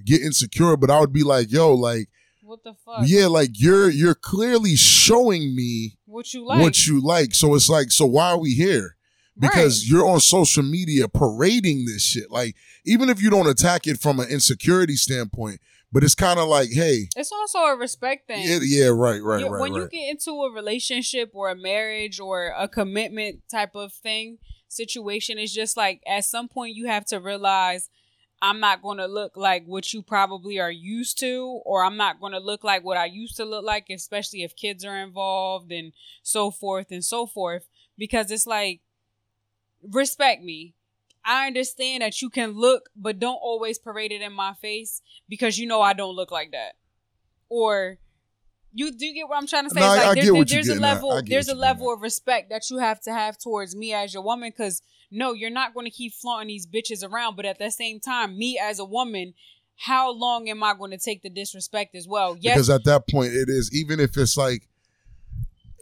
[0.05, 2.09] get insecure, but I would be like, yo, like,
[2.43, 3.05] What the fuck?
[3.07, 6.61] yeah, like you're you're clearly showing me What you like?
[6.61, 7.35] what you like.
[7.35, 8.97] So it's like, so why are we here?
[9.39, 12.31] Because you're on social media parading this shit.
[12.31, 15.61] Like, even if you don't attack it from an insecurity standpoint,
[15.97, 18.45] but it's kind of like, hey, It's also a respect thing.
[18.47, 19.91] yeah, yeah, right, right, You- right, when you right.
[19.91, 24.37] get into a relationship or a marriage or a commitment type of thing
[24.69, 27.89] situation it's just like at some point you have to realize
[28.43, 32.21] i'm not going to look like what you probably are used to or i'm not
[32.21, 35.73] going to look like what i used to look like especially if kids are involved
[35.73, 38.81] and so forth and so forth because it's like
[39.91, 40.75] respect me
[41.27, 45.59] I understand that you can look, but don't always parade it in my face because
[45.59, 46.77] you know I don't look like that.
[47.49, 47.99] Or
[48.73, 49.81] you do get what I'm trying to say?
[49.81, 51.93] No, It's I- I like get there- what there's you're a level there's a level
[51.93, 55.51] of respect that you have to have towards me as your woman because no, you're
[55.51, 58.79] not going to keep flaunting these bitches around, but at the same time, me as
[58.79, 59.35] a woman,
[59.77, 62.37] how long am I going to take the disrespect as well?
[62.41, 64.69] Yes, Because at that point, it is even if it's like,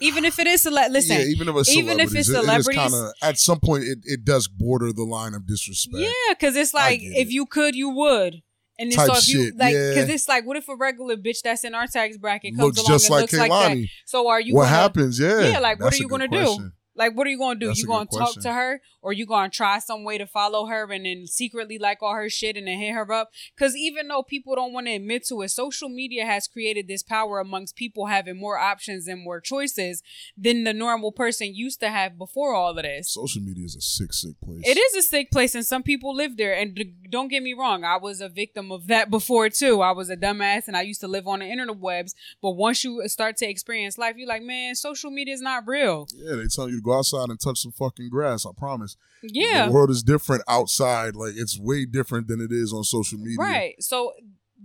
[0.00, 2.94] even if it is cele- listen, yeah, even if it's even if it's celebrities- kind
[2.94, 5.98] of at some point it, it does border the line of disrespect.
[5.98, 7.32] Yeah, because it's like if it.
[7.32, 8.42] you could, you would.
[8.76, 9.90] And then so if you shit, like, yeah.
[9.90, 12.78] because it's like, what if a regular bitch that's in our tax bracket comes looks
[12.78, 13.86] along just and like looks like that?
[14.04, 15.20] So are you what gonna, happens?
[15.20, 16.70] Yeah, Yeah, like, what are you gonna do?
[16.96, 17.68] Like, what are you gonna do?
[17.68, 18.42] That's you gonna talk question.
[18.42, 22.02] to her, or you gonna try some way to follow her and then secretly like
[22.02, 23.32] all her shit and then hit her up?
[23.56, 27.02] Because even though people don't want to admit to it, social media has created this
[27.02, 30.02] power amongst people having more options and more choices
[30.36, 33.12] than the normal person used to have before all of this.
[33.12, 34.62] Social media is a sick, sick place.
[34.64, 36.54] It is a sick place, and some people live there.
[36.54, 36.78] And
[37.10, 39.80] don't get me wrong, I was a victim of that before too.
[39.80, 42.14] I was a dumbass, and I used to live on the internet webs.
[42.40, 46.06] But once you start to experience life, you're like, man, social media is not real.
[46.14, 48.44] Yeah, they tell you go outside and touch some fucking grass.
[48.46, 48.96] I promise.
[49.22, 51.16] Yeah, the world is different outside.
[51.16, 53.36] Like it's way different than it is on social media.
[53.38, 53.74] right.
[53.82, 54.12] So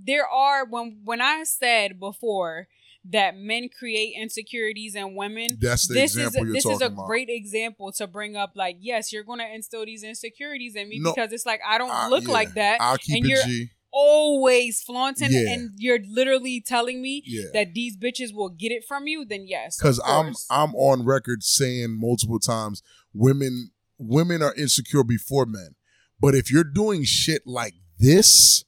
[0.06, 2.68] there are when when I said before
[3.06, 5.48] that men create insecurities in women.
[5.60, 7.08] That's the this is example you're this is a about.
[7.08, 8.52] great example to bring up.
[8.56, 11.14] Like, yes, you're going to instill these insecurities in me No.
[11.14, 12.82] because it's like I don't I- look yeah, like that.
[12.82, 13.70] I'll keep and it you're G.
[13.92, 15.54] always flaunting Yeah.
[15.54, 17.46] and you're literally telling me Yeah.
[17.54, 19.78] that these bitches will get it from you, then yes.
[19.78, 20.34] because I'm.
[20.50, 22.82] I'm on record saying multiple times
[23.14, 25.76] women women are insecure before men.
[26.20, 28.64] But if you're doing shit like this,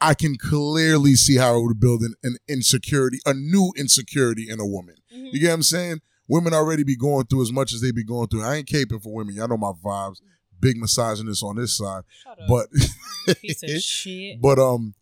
[0.00, 4.58] I can clearly see how it would build an, an insecurity, a new insecurity in
[4.60, 4.96] a woman.
[5.14, 5.32] Mhm.
[5.32, 6.00] You get what I'm saying?
[6.28, 8.42] Women already be going through as much as they be going through.
[8.44, 9.34] I ain't caping for women.
[9.34, 10.20] Y'all know my vibes.
[10.60, 12.02] Big misogynist on this side.
[12.22, 14.40] Shut up, But piece of shit.
[14.40, 14.94] but um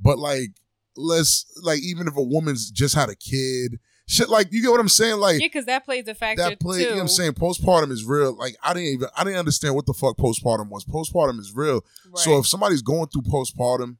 [0.00, 0.50] but like
[0.96, 4.80] let's like even if a woman's just had a kid, shit like you get what
[4.80, 5.16] I'm saying?
[5.18, 7.32] Like yeah, because that plays a factor that you know what I'm saying?
[7.32, 8.36] Postpartum is real.
[8.36, 10.84] Like I didn't even I didn't understand what the fuck postpartum was.
[10.84, 11.84] Postpartum is real.
[12.14, 13.96] So if somebody's going through postpartum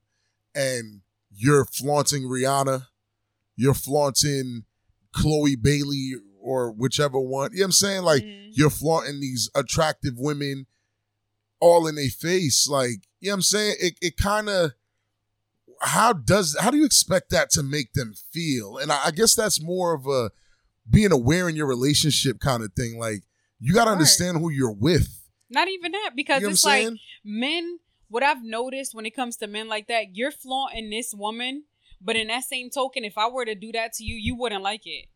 [0.54, 1.00] and
[1.32, 2.86] you're flaunting Rihanna,
[3.56, 4.64] you're flaunting
[5.12, 8.02] Chloe Bailey or whichever one, you know what I'm saying?
[8.02, 8.48] Like Mhm.
[8.52, 10.66] you're flaunting these attractive women
[11.60, 12.68] all in their face.
[12.68, 13.76] Like, you know what I'm saying?
[13.80, 14.72] It it kind of
[15.80, 18.78] how does how do you expect that to make them feel?
[18.78, 20.30] And I, I guess that's more of a
[20.88, 22.98] being aware in your relationship kind of thing.
[22.98, 23.22] Like
[23.60, 25.22] you gotta understand who you're with.
[25.48, 26.98] not even that because You know it's like saying?
[27.24, 27.78] men.
[28.08, 31.62] What I've noticed when it comes to men like that, you're flaunting this woman,
[32.00, 34.64] but in that same token, if I were to do that to you, you wouldn't
[34.64, 35.06] like it.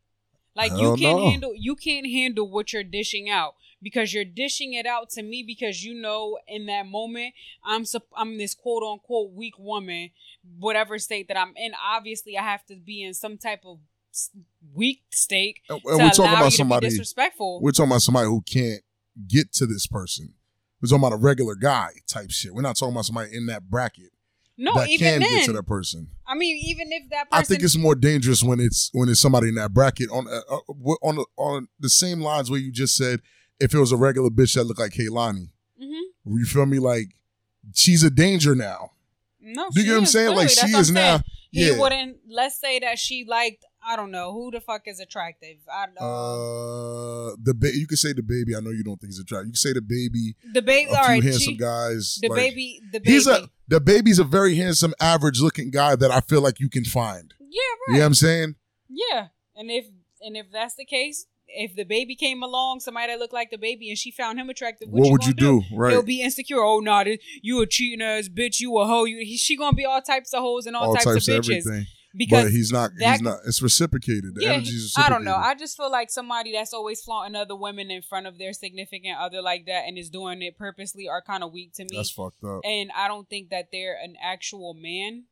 [0.55, 1.31] Like you can't no.
[1.31, 3.55] handle you can't handle what you're dishing out
[3.85, 7.85] because you're dishing it out to me because you know in that moment I'm
[8.17, 10.11] I'm this quote unquote weak woman,
[10.59, 11.73] whatever state that I'm in.
[11.87, 13.79] Obviously, I have to be in some type of
[14.73, 16.89] weak state And, and we're talking about somebody.
[16.89, 17.61] disrespectful.
[17.61, 18.83] We're talking about somebody who can't
[19.29, 20.33] get to this person.
[20.81, 22.55] We're talking about a regular guy type shit.
[22.55, 24.11] We're not talking about somebody in that bracket
[24.57, 25.31] no, that even can then.
[25.31, 26.09] get to that person.
[26.27, 29.21] I mean, even if that person I think it's more dangerous when it's when it's
[29.21, 32.97] somebody in that bracket on uh, uh, on on the same lines where you just
[32.97, 33.21] said
[33.61, 35.49] if it was a regular bitch that looked like Kehlani.
[35.83, 36.01] Mhm.
[36.27, 36.79] You feel me?
[36.79, 37.15] Like
[37.75, 38.91] she's a danger now.
[39.41, 40.27] No, Do you get what I'm saying?
[40.29, 40.45] clearly.
[40.47, 41.23] Like That's she is now.
[41.51, 41.79] He Yeah.
[41.79, 42.17] wouldn't.
[42.29, 45.59] Let's say that she liked I don't know who the fuck is attractive.
[45.71, 46.07] I don't know.
[47.33, 48.57] Uh, the ba- you can say the baby.
[48.57, 49.49] I know you don't think he's attractive.
[49.49, 50.35] You can say the baby.
[50.55, 50.91] the baby.
[50.91, 52.19] A All right, handsome she- guys.
[52.23, 52.81] the like- baby.
[52.93, 53.13] The baby.
[53.13, 56.71] He's a the baby's a very handsome, average looking guy that I feel like you
[56.71, 57.35] can find.
[57.41, 57.85] yeah, right.
[57.89, 58.55] You know what I'm saying?
[58.89, 59.85] Yeah, and if
[60.23, 63.59] and if that's the case, if the baby came along, somebody that looked like the
[63.59, 65.77] baby, and she found him attractive, what, What, would you gonna do?
[65.77, 65.93] Right.
[65.93, 66.61] He'll be insecure.
[66.61, 68.61] Oh, nah, this- you a cheating ass bitch.
[68.61, 69.05] You a hoe.
[69.05, 71.35] You, he, she gonna be all types of hoes and all, all types, types of
[71.35, 71.87] bitches everything.
[72.17, 72.91] because but he's not.
[72.99, 73.39] that- he's not.
[73.47, 74.35] It's reciprocated.
[74.35, 75.37] The yeah, energy is I don't know.
[75.37, 79.19] I just feel like somebody that's always flaunting other women in front of their significant
[79.19, 81.97] other like that and is doing it purposely are kind of weak to me.
[81.97, 82.61] That's fucked up.
[82.65, 85.25] and I don't think that they're an actual man.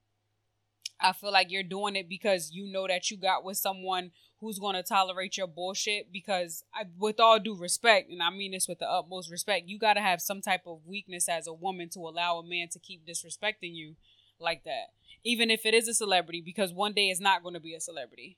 [1.00, 4.12] I feel like you're doing it because you know that you got with someone
[4.42, 6.12] who's going to tolerate your bullshit.
[6.12, 9.78] Because, I, with all due respect, and I mean this with the utmost respect, you
[9.78, 12.78] got to have some type of weakness as a woman to allow a man to
[12.78, 13.94] keep disrespecting you
[14.38, 14.88] like that,
[15.24, 16.42] even if it is a celebrity.
[16.44, 18.36] Because one day it's not going to be a celebrity,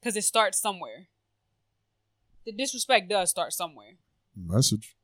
[0.00, 1.06] because it starts somewhere.
[2.44, 3.96] The disrespect does start somewhere
[4.36, 4.96] Message.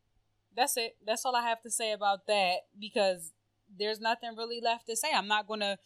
[0.55, 0.97] that's it.
[1.07, 3.33] That's all I have to say about that because
[3.79, 5.09] there's nothing really left to say.
[5.15, 5.79] I'm not gonna.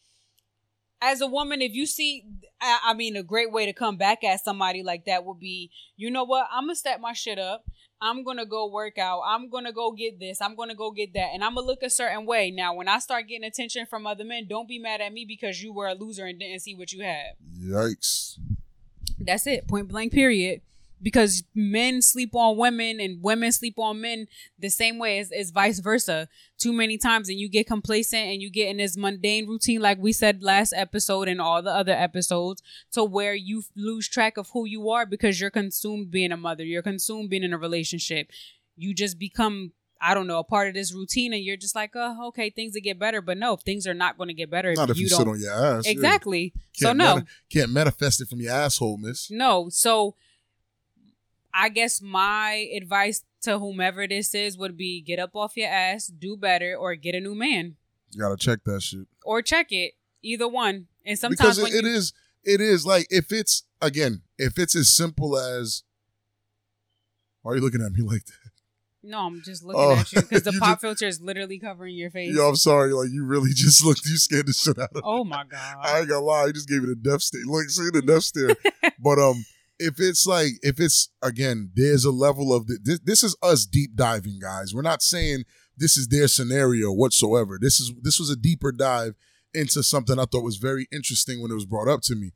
[1.04, 2.24] As a woman, if you see,
[2.62, 5.70] I, I mean, a great way to come back at somebody like that would be,
[5.98, 6.48] you know what?
[6.50, 7.66] I'm gonna step my shit up.
[8.00, 9.20] I'm gonna go work out.
[9.26, 10.40] I'm gonna go get this.
[10.40, 12.50] I'm gonna go get that, and I'm gonna look a certain way.
[12.50, 15.62] Now, when I start getting attention from other men, don't be mad at me because
[15.62, 17.34] you were a loser and didn't see what you had.
[17.60, 18.38] Yikes.
[19.18, 19.68] That's it.
[19.68, 20.12] Point blank.
[20.12, 20.62] Period.
[21.04, 24.26] Because men sleep on women and women sleep on men
[24.58, 26.28] the same way as, as vice versa.
[26.58, 29.98] Too many times, and you get complacent and you get in this mundane routine, like
[29.98, 32.62] we said last episode and all the other episodes,
[32.92, 36.64] to where you lose track of who you are because you're consumed being a mother,
[36.64, 38.30] you're consumed being in a relationship.
[38.74, 41.90] You just become, I don't know, a part of this routine, and you're just like,
[41.94, 43.20] oh, okay, things will get better.
[43.20, 45.28] But no, things are not going to get better Not if you, you don't.
[45.28, 45.84] on your ass.
[45.84, 45.92] yeah.
[45.92, 46.54] exactly.
[46.72, 47.22] So no.
[47.50, 49.30] can't manifest it from your asshole, miss.
[49.30, 49.68] No.
[49.68, 50.16] So
[51.54, 56.08] I guess my advice to whomever this is would be get up off your ass,
[56.08, 57.76] do better, or get a new man.
[58.10, 59.06] You gotta check that shit.
[59.24, 59.92] Or check it.
[60.22, 60.86] Either one.
[61.06, 62.12] And sometimes because when it, it you, is
[62.44, 65.82] it is like if it's again if it's as simple as
[67.42, 68.50] why are you looking at me like that
[69.02, 71.58] No, I'm just looking Oh, at you because the you pop just- filter is literally
[71.58, 72.34] covering your face.
[72.34, 75.00] yo i'm sorry like you really just looked you scared the shit out of me
[75.04, 75.76] Oh my god.
[75.82, 78.22] i ain't gonna lie you just gave me the death stare look see the death
[78.24, 78.56] stare
[78.98, 79.44] but um
[79.78, 83.66] if it's like if it's again there's a level of the, this, this is us
[83.66, 84.74] deep diving guys.
[84.74, 85.44] We're not saying
[85.76, 87.58] this is their scenario whatsoever.
[87.60, 89.14] This is this was a deeper dive
[89.56, 92.32] into something i thought was very interesting when it was brought up to me.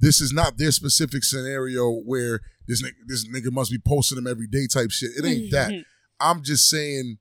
[0.00, 4.26] This is not their specific scenario where this nigga, this nigga must be posting them
[4.26, 5.10] every day type shit.
[5.16, 5.70] It ain't that.
[5.70, 5.80] Mm-hmm.
[6.20, 7.18] I'm just saying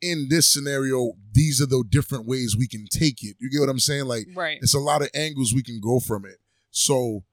[0.00, 3.36] in this scenario these are the different ways we can take it.
[3.40, 4.04] You get what i'm saying?
[4.04, 4.58] Like right.
[4.60, 6.36] it's a lot of angles we can go from it.
[6.70, 7.24] So,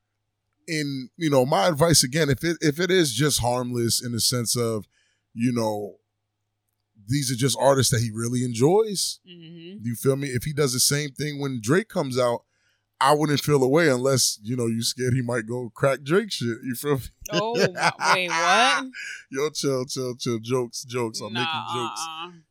[0.67, 4.19] in you know, my advice again, if it if it is just harmless in the
[4.21, 4.85] sense of,
[5.33, 5.95] you know,
[7.07, 9.19] these are just artists that he really enjoys.
[9.25, 10.29] hmm You feel me?
[10.29, 12.43] If he does the same thing when Drake comes out,
[12.99, 16.57] I wouldn't feel away unless you know you scared he might go crack Drake shit.
[16.63, 17.01] You feel me?
[17.31, 17.51] Oh
[18.13, 18.85] wait, what?
[19.31, 20.39] Yo, chill, chill, chill.
[20.39, 21.19] Jokes, jokes.
[21.21, 22.07] I'm Nah, making jokes.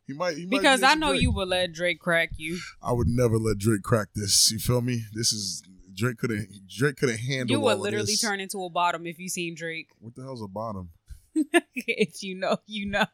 [0.06, 1.22] He might, he might Because be I know Drake.
[1.22, 2.58] you would let Drake crack you.
[2.82, 4.50] I would never let Drake crack this.
[4.50, 5.04] You feel me?
[5.12, 5.62] This is
[6.00, 7.50] Drake could have Drake could have handled.
[7.50, 9.88] You would literally turn into a bottom if you seen Drake.
[9.98, 10.90] What the hell's a bottom?
[11.34, 13.04] if you know, you know.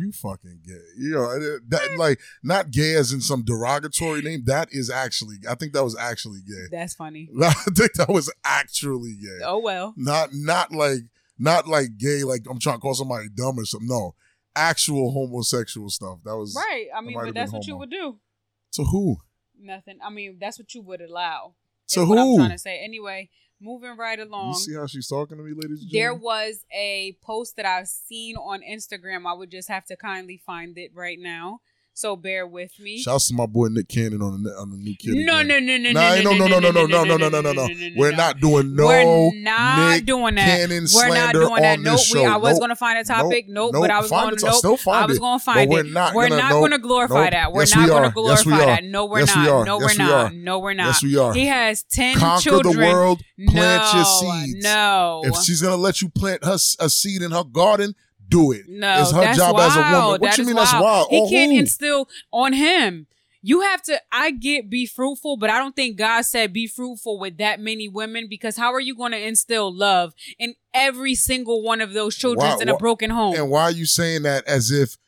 [0.00, 0.80] You fucking gay.
[0.96, 4.44] You know that like not gay as in some derogatory name.
[4.46, 5.36] That is actually.
[5.48, 6.66] I think that was actually gay.
[6.70, 7.28] That's funny.
[7.42, 9.44] I think that was actually gay.
[9.44, 9.94] Oh well.
[9.96, 11.00] Not not like
[11.38, 12.22] not like gay.
[12.22, 13.88] Like I'm trying to call somebody dumb or something.
[13.88, 14.14] No,
[14.54, 16.20] actual homosexual stuff.
[16.24, 16.86] That was Right.
[16.96, 18.18] I mean, but that's what you would do.
[18.74, 19.16] to who?
[19.60, 19.98] Nothing.
[20.02, 21.54] I mean, that's what you would allow.
[21.90, 22.36] To is what I'm who?
[22.38, 22.78] trying to say.
[22.82, 24.54] Anyway, moving right You along.
[24.54, 28.36] see how she's talking to me, ladies and There was a post that I've seen
[28.36, 29.26] on Instagram.
[29.26, 31.60] I would just have to kindly find it right now.
[31.98, 33.02] So bear with me.
[33.02, 35.14] Shouts to my boy Nick Cannon on the on the new kid.
[35.26, 37.52] No, no, no, no, Nah, no, no, no, no, no, no, no, no, no, no,
[37.52, 37.68] no.
[37.96, 40.46] We're not doing no We're not doing that.
[40.46, 41.80] Cannon We're not doing that.
[41.80, 41.98] Nope.
[42.14, 42.24] We.
[42.24, 42.60] I was Nope.
[42.60, 43.46] gonna find a topic.
[43.48, 43.72] Nope.
[43.72, 43.82] Nope.
[43.82, 44.38] But I was Find going it.
[44.38, 44.58] to I'll nope.
[44.60, 45.20] still find I was it.
[45.20, 45.92] to find But we're it.
[45.92, 47.52] not we're gonna- not to glorify that.
[47.52, 48.06] We're not we going are.
[48.06, 48.66] to glorify Yes, we are.
[48.66, 48.84] that.
[48.84, 49.66] No, we're not.
[49.66, 50.34] No, we're we not.
[50.34, 50.86] No, we're not.
[50.86, 51.34] Yes, we are.
[51.34, 53.22] He has ten Conquer the world.
[53.48, 54.62] Plant your No, seeds.
[54.64, 55.22] No.
[55.24, 57.96] If she's gonna let you plant her a seed in her garden,
[58.28, 58.62] do it.
[58.68, 59.70] No, it's her that's job wild.
[59.70, 60.10] as a woman.
[60.10, 61.08] What That you mean that's wild?
[61.10, 61.58] He On can't who?
[61.58, 63.06] instill on him.
[63.40, 64.00] You have to.
[64.10, 67.88] I get be fruitful, but I don't think God said be fruitful with that many
[67.88, 72.16] women because how are you going to instill love in every single one of those
[72.16, 73.36] children in a broken home?
[73.36, 74.98] And why are you saying that as if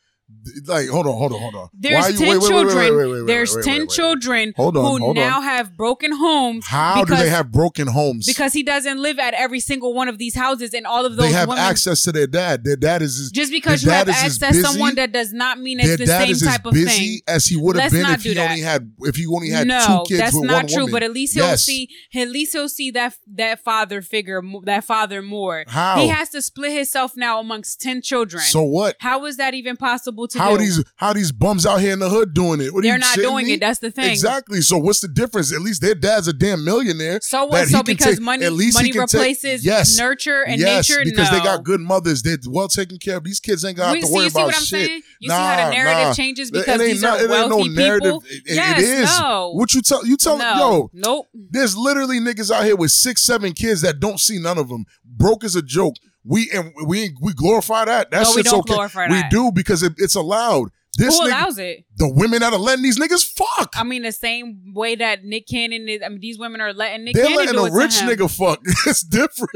[0.67, 1.69] Like, hold on, hold on, hold on.
[1.75, 3.27] There's ten children.
[3.27, 5.15] There's ten children who hold on.
[5.15, 6.67] now have broken homes.
[6.67, 8.27] How do they have broken homes?
[8.27, 11.27] Because he doesn't live at every single one of these houses, and all of those
[11.27, 11.63] they have women.
[11.63, 12.65] access to their dad.
[12.65, 14.95] Their dad is as, just because you have dad is as access to busy- someone
[14.97, 17.21] that does not mean it's the same type of busy thing.
[17.29, 18.51] as he would have been if he that.
[18.51, 20.79] only had if he only had no, two kids that's not true.
[20.85, 20.93] woman.
[20.93, 21.65] But at least he'll Yes.
[21.65, 21.91] see.
[22.15, 25.65] At least he'll see that that father figure, that father more.
[25.69, 26.01] How?
[26.01, 28.43] He has to split himself now amongst ten children.
[28.43, 28.97] So what?
[29.01, 30.59] how is that even possible to How do?
[30.59, 32.73] these how these bums out here in the hood doing it?
[32.73, 33.55] What They're you not doing me?
[33.55, 33.61] it.
[33.61, 34.11] That's the thing.
[34.11, 34.61] Exactly.
[34.61, 35.53] So what's the difference?
[35.53, 37.21] At least their dad's a damn millionaire.
[37.23, 37.69] So what?
[37.69, 39.99] So because take- money at least money can take- replaces yes.
[39.99, 41.05] nurture and yes, nature.
[41.05, 42.23] because they got good mothers.
[42.23, 43.25] They're well taken care of.
[43.25, 44.87] These kids ain't got to see, worry you see about what I'm shit.
[44.87, 45.03] saying?
[45.21, 46.13] You see how the Nah, narrative nah.
[46.15, 48.23] changes It because ain't these no- are it ain't no people.
[48.27, 49.19] It- it- yes, it is.
[49.21, 49.53] no.
[49.55, 50.57] What you tell you tell no.
[50.59, 51.27] yo, nope.
[51.35, 54.85] there's literally niggas out here with six, seven kids that don't see none of them.
[55.05, 55.95] Broke is a joke.
[56.25, 58.11] We and we we glorify that.
[58.11, 58.75] That No, we shit's okay.
[58.77, 59.31] we that.
[59.31, 60.71] do because it, it's allowed.
[60.99, 61.85] This Who nigga, allows it?
[61.97, 63.73] the women that are letting these niggas fuck.
[63.77, 66.03] I mean, the same way that Nick Cannon is.
[66.05, 68.61] I mean, these women are letting Nick They're Cannon letting a rich nigga fuck.
[68.87, 69.51] It's different.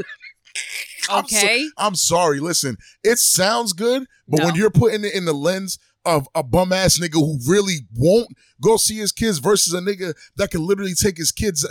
[1.09, 1.67] I'm so- Okay.
[1.77, 2.39] I'm sorry.
[2.39, 6.71] Listen, it sounds good, but when you're putting it in the lens of a bum
[6.71, 8.29] ass nigga who really won't
[8.61, 11.67] go see his kids versus a nigga that can literally take his kids.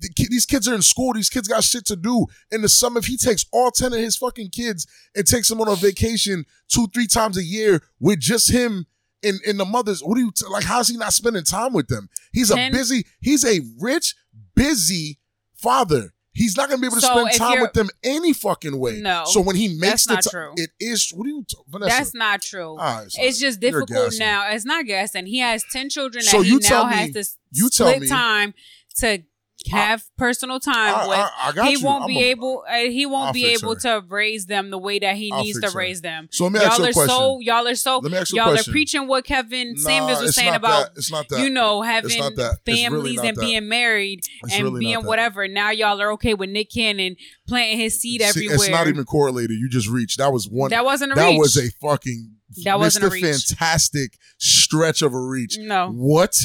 [0.00, 1.12] The These kids are in school.
[1.12, 2.26] These kids got shit to do.
[2.50, 5.60] In the summer, if he takes all 10 of his fucking kids and takes them
[5.60, 8.86] on a vacation two, three times a year with just him
[9.24, 11.88] and, and the mothers, what do you, t- like, how's he not spending time with
[11.88, 12.08] them?
[12.32, 14.14] He's a Ten- busy, he's a rich,
[14.54, 15.18] busy
[15.56, 16.12] father.
[16.34, 18.78] He's not gonna be able to So spend if time you're- with them any fucking
[18.78, 19.00] way.
[19.00, 20.52] No, So when he makes that's the not ti- true.
[20.56, 21.10] it is.
[21.14, 21.94] What do you, t- Vanessa?
[21.94, 22.68] That's not true.
[22.70, 23.28] All right, sorry.
[23.28, 24.18] It's just You're difficult gassing.
[24.20, 24.50] now.
[24.50, 25.26] It's not guessing.
[25.26, 27.68] He has ten children that So he you now tell me- has to s- you
[27.68, 28.54] tell split me- time
[29.00, 29.22] to
[29.70, 31.18] have personal time I, with.
[31.18, 31.84] I, I got he you.
[31.84, 32.64] won't I'm be a- able.
[32.68, 33.80] Uh, he won't I'll be able her.
[34.00, 35.78] to raise them the way that he I'll needs to her.
[35.78, 36.28] raise them.
[36.30, 37.38] So let me y'all you a are so.
[37.40, 37.98] Y'all are so.
[37.98, 40.94] Let me ask you y'all are preaching what Kevin Nah, Samuels was saying about.
[40.94, 40.98] that.
[40.98, 41.40] It's not that.
[41.40, 42.10] You know, having.
[42.10, 43.40] It's really families and that.
[43.40, 45.46] being married It's and really being whatever.
[45.48, 47.16] Now y'all are okay with Nick Cannon
[47.48, 48.54] planting his seed See, everywhere.
[48.56, 49.58] It's not even correlated.
[49.58, 50.18] You just reached.
[50.18, 50.70] That was one.
[50.70, 51.38] that wasn't a that reach.
[51.38, 52.36] was a fucking.
[52.64, 55.56] That wasn't a Fantastic stretch of a reach.
[55.58, 55.90] no.
[55.90, 56.36] What?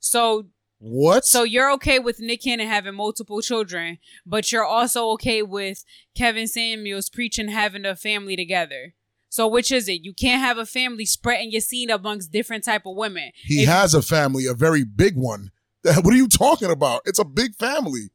[0.00, 0.46] So
[0.80, 1.24] What?
[1.24, 5.84] So you're okay with Nick Cannon having multiple children, but you're also okay with
[6.16, 8.94] Kevin Samuels preaching having a family together.
[9.28, 10.04] So which is it?
[10.04, 13.30] You can't have a family spreading your seed amongst different type of women.
[13.34, 15.50] he If- has a family, a very big one.
[15.84, 17.02] What are you talking about?
[17.06, 18.10] It's a big family.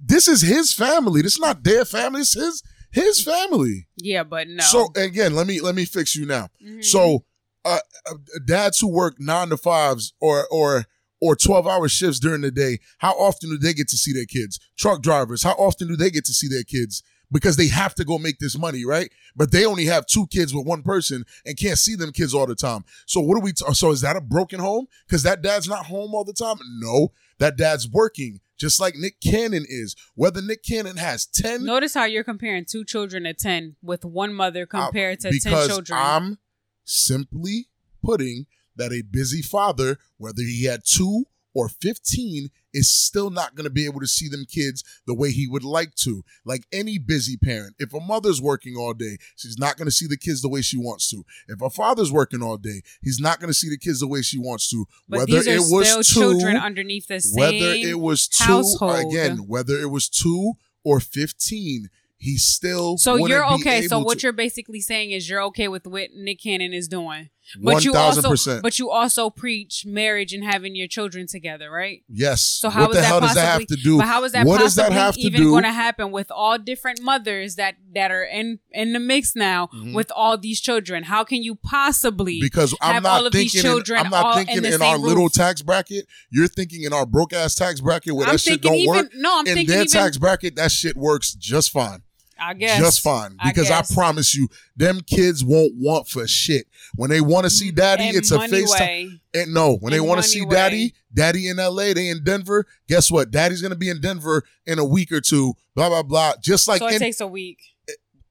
[0.00, 1.22] This is his family.
[1.22, 2.20] This is not their family.
[2.22, 3.86] It's his his family.
[3.96, 4.62] Yeah, but no.
[4.64, 6.48] So again, let me let me fix you now.
[6.64, 6.84] Mhm.
[6.84, 7.24] So,
[7.64, 8.14] uh, uh,
[8.46, 10.86] dads who work nine to fives or or
[11.20, 14.26] or twelve hour shifts during the day, how often do they get to see their
[14.26, 14.58] kids?
[14.76, 17.02] Truck drivers, how often do they get to see their kids?
[17.30, 19.12] Because they have to go make this money, right?
[19.36, 22.46] But they only have two kids with one person and can't see them kids all
[22.46, 22.84] the time.
[23.04, 23.52] So what do we?
[23.52, 24.86] T- so is that a broken home?
[25.06, 26.56] Because that dad's not home all the time.
[26.80, 29.94] No, that dad's working, just like Nick Cannon is.
[30.14, 34.32] Whether Nick Cannon has ten Notice how you're comparing two children to ten with one
[34.32, 35.98] mother compared to ten because children.
[36.00, 36.38] I'm
[36.84, 37.68] simply
[38.02, 38.46] putting
[38.78, 43.70] that a busy father, whether he had two or 15, is still not going to
[43.70, 46.22] be able to see them kids the way he would like to.
[46.44, 50.06] Like any busy parent, if a mother's working all day, she's not going to see
[50.06, 51.24] the kids the way she wants to.
[51.48, 54.22] If a father's working all day, he's not going to see the kids the way
[54.22, 54.86] she wants to.
[55.08, 57.40] but whether it was still two, children underneath the same.
[57.40, 59.10] whether it was two household.
[59.12, 60.52] again, whether it was two
[60.84, 61.88] or 15,
[62.18, 63.82] he still So you're okay.
[63.86, 67.30] So what to- you're basically saying is you're okay with what Nick Cannon is doing,
[67.60, 68.62] but you also 1000%.
[68.62, 72.02] but you also preach marriage and having your children together, right?
[72.08, 72.42] Yes.
[72.42, 73.98] So how what is the that hell does that have to do?
[73.98, 75.50] But how is that what possibly does that have to even do?
[75.50, 79.68] going to happen with all different mothers that that are in in the mix now
[79.74, 79.94] Mhm.
[79.94, 81.04] with all these children?
[81.04, 82.40] How can you possibly?
[82.40, 83.70] because I'm not all of these thinking.
[83.70, 86.06] children in, I'm not thinking in in our same little tax bracket.
[86.30, 89.10] You're thinking in our broke ass tax bracket where I'm that shit don't even work.
[89.14, 89.38] no.
[89.40, 89.92] I'm in thinking their even.
[89.92, 92.02] tax bracket, that shit works just fine.
[92.40, 93.36] I guess just fine.
[93.44, 93.94] Because I, guess.
[93.94, 96.66] promise you, them kids won't want for shit.
[96.94, 99.20] When they want to see daddy, In it's a FaceTime.
[99.34, 100.50] And no, when they want to see way.
[100.54, 102.66] daddy, daddy in LA, they in Denver.
[102.88, 103.30] Guess what?
[103.30, 105.54] Daddy's gonna be in Denver in a week or two.
[105.74, 106.32] Blah blah blah.
[106.42, 107.58] Just like so it in- takes a week.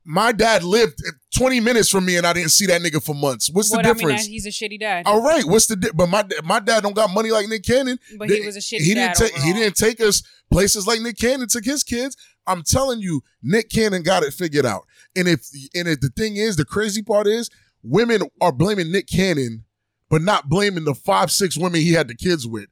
[0.10, 1.01] my dad lived
[1.36, 3.49] 20 minutes from me, and I didn't see that nigga for months.
[3.51, 4.26] What's What the I mean, difference?
[4.26, 7.10] he's a shitty dad, All right, what's the di- but my my dad don't got
[7.14, 7.99] money like Nick Cannon.
[8.18, 9.16] but he was a shitty he dad.
[9.18, 12.16] didn't take he didn't take us places like Nick Cannon took his kids.
[12.48, 14.84] I'm telling you, Nick Cannon got it figured out.
[15.16, 17.50] And if and if the thing is, the crazy part is,
[17.84, 19.66] women are blaming Nick Cannon,
[20.10, 22.68] but not blaming the five six women he had the kids with.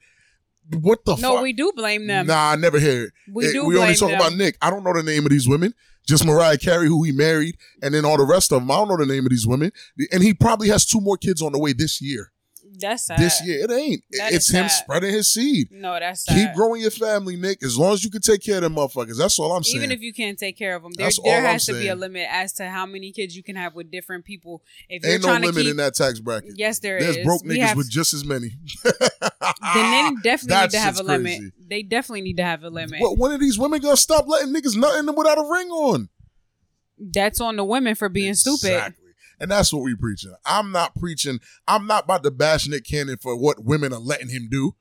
[0.72, 1.22] What the fuck?
[1.22, 1.44] No, fuck?
[1.44, 2.26] we do blame them.
[2.28, 3.14] Nah, I never hear it.
[3.32, 4.20] we Eh, do we only talk them.
[4.20, 4.58] about Nick.
[4.62, 5.74] I don't know the name of these women.
[6.08, 8.70] Just Mariah Carey, who he married, and then all the rest of them.
[8.72, 9.72] I don't know the name of these women.
[10.12, 12.32] And he probably has two more kids on the way this year.
[12.80, 13.20] That's sad.
[13.20, 14.04] This year, it ain't.
[14.12, 14.84] That it's him sad.
[14.84, 15.68] spreading his seed.
[15.72, 16.36] No, that's sad.
[16.36, 17.64] Keep growing your family, Nick.
[17.64, 19.18] As long as you can take care of them motherfuckers.
[19.18, 19.78] That's all I'm saying.
[19.78, 21.88] Even if you can't take care of them, there, there all I'm has to be
[21.88, 24.64] a limit as to how many kids you can have with different people.
[24.90, 26.54] If you're ain't no limit keep, in that tax bracket.
[26.56, 27.26] yes, there There's is.
[27.26, 28.52] broke We niggas have- with just as many.
[29.74, 31.38] then they definitely need to have a limit.
[31.40, 31.52] crazy.
[31.68, 33.00] They definitely need to have a limit.
[33.02, 35.70] What, when are these women gonna stop letting niggas nut in them without a ring
[35.70, 36.10] on?
[36.98, 38.94] That's on the women for being stupid.
[39.40, 40.34] And that's what we preaching.
[40.46, 41.40] I'm not preaching.
[41.68, 44.76] I'm not about to bash Nick Cannon for what women are letting him do.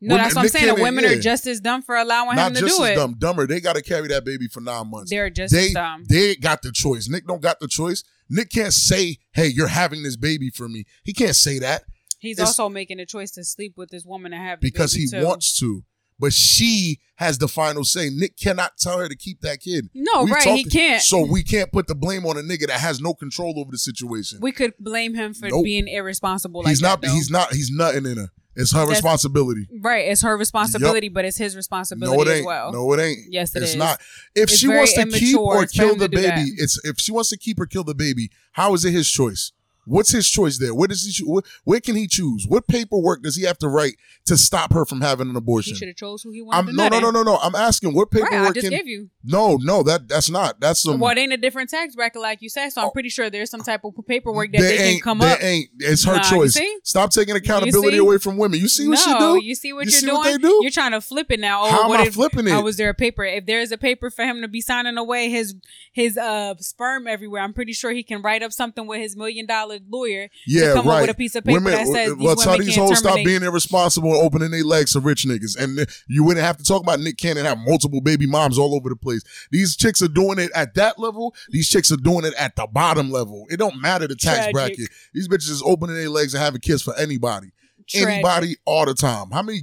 [0.00, 0.64] No, Women- that's what I'm saying.
[0.66, 1.10] Cannon, women yeah.
[1.10, 2.94] are just as dumb for allowing him to just do as it.
[2.96, 3.46] dumb, dumber.
[3.46, 5.10] They got to carry that baby for nine months.
[5.10, 6.04] They're just they as dumb.
[6.08, 7.08] they got the choice.
[7.08, 8.04] Nick don't got the choice.
[8.28, 11.84] Nick can't say, "Hey, you're having this baby for me." He can't say that
[12.18, 15.06] He's it's- also making a choice to sleep with this woman and have because he
[15.08, 15.24] too.
[15.24, 15.84] wants to.
[16.18, 18.08] But she has the final say.
[18.10, 19.88] Nick cannot tell her to keep that kid.
[19.94, 20.46] No, We right?
[20.46, 21.02] He can't.
[21.02, 23.78] So we can't put the blame on a nigga that has no control over the
[23.78, 24.38] situation.
[24.40, 25.64] we could blame him for Nope.
[25.64, 26.60] being irresponsible.
[26.62, 27.00] Like he's not.
[27.02, 27.52] That, he's not.
[27.52, 28.28] He's nothing in her.
[28.56, 29.66] It's her That's- responsibility.
[29.80, 30.06] right.
[30.06, 32.46] It's her responsibility, but it's his responsibility No, it as ain't.
[32.46, 32.72] well.
[32.72, 33.18] No, it ain't.
[33.28, 33.76] Yes, it it's is.
[33.76, 34.00] not.
[34.36, 37.36] If It's she wants to keep or kill the baby, it's if she wants to
[37.36, 38.30] keep or kill the baby.
[38.52, 39.50] How is it his choice?
[39.86, 40.74] What's his choice there?
[40.74, 41.12] Where does he?
[41.12, 42.46] choo- Where, where can he choose?
[42.48, 45.74] What paperwork does he have to write to stop her from having an He abortion?
[45.76, 47.36] should have chose who he wanted I'm to no, no, no, no, no.
[47.36, 48.32] I'm asking what paperwork.
[48.32, 48.70] Right, I just can.
[48.70, 49.10] gave you.
[49.22, 50.60] No, no, that that's not.
[50.60, 51.00] That's some.
[51.00, 52.90] well, it ain't a different tax bracket like you said, so I'm Oh.
[52.90, 55.42] pretty sure there's some type of paperwork that they can come up.
[55.42, 55.68] ain't.
[55.78, 56.58] It's her Nah, choice.
[56.82, 58.60] Stop taking accountability away from women.
[58.60, 59.44] You see what she no, do?
[59.44, 60.16] you see what You are see doing.
[60.18, 60.58] what they do?
[60.62, 61.64] You're trying to flip it now.
[61.64, 62.50] Oh, How am what I if- flipping it?
[62.50, 63.24] How was there a paper?
[63.24, 65.54] If there's a paper for him to be signing away his
[65.92, 69.46] his uh sperm everywhere, I'm pretty sure he can write up something with his million
[69.78, 70.94] dollar lawyer Yeah, to come right.
[70.96, 72.98] up with a piece of paper that says these well, tell women these can't hoes
[72.98, 75.56] stop being irresponsible and opening their legs to rich niggas.
[75.58, 78.88] And you wouldn't have to talk about Nick Cannon have multiple baby moms all over
[78.88, 79.22] the place.
[79.50, 81.34] These chicks are doing it at that level.
[81.50, 83.46] These chicks are doing it at the bottom level.
[83.50, 84.54] It don't matter the tax Tragic.
[84.54, 84.88] bracket.
[85.12, 87.52] These bitches is opening their legs and having kids for anybody.
[87.88, 88.08] Tragic.
[88.08, 89.30] Anybody all the time.
[89.30, 89.60] How many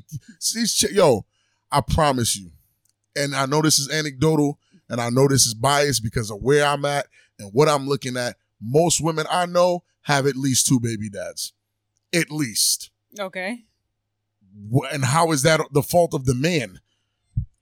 [0.54, 1.26] these chi- yo,
[1.72, 2.52] I promise you.
[3.16, 4.58] And I know this is anecdotal
[4.90, 7.08] and I know this is biased because of where I'm at
[7.40, 8.36] and what I'm looking at.
[8.62, 11.54] Most women I know have at least two baby dads.
[12.14, 12.90] At least.
[13.20, 13.66] Okay.
[14.92, 16.80] And how is that the fault of the man?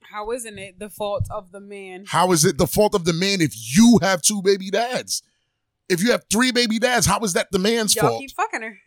[0.00, 2.04] How isn't it the fault of the man?
[2.08, 5.22] How is it the fault of the man if you have two baby dads?
[5.88, 8.12] If you have three baby dads, how is that the man's fault?
[8.12, 8.78] Y'all keep fucking her.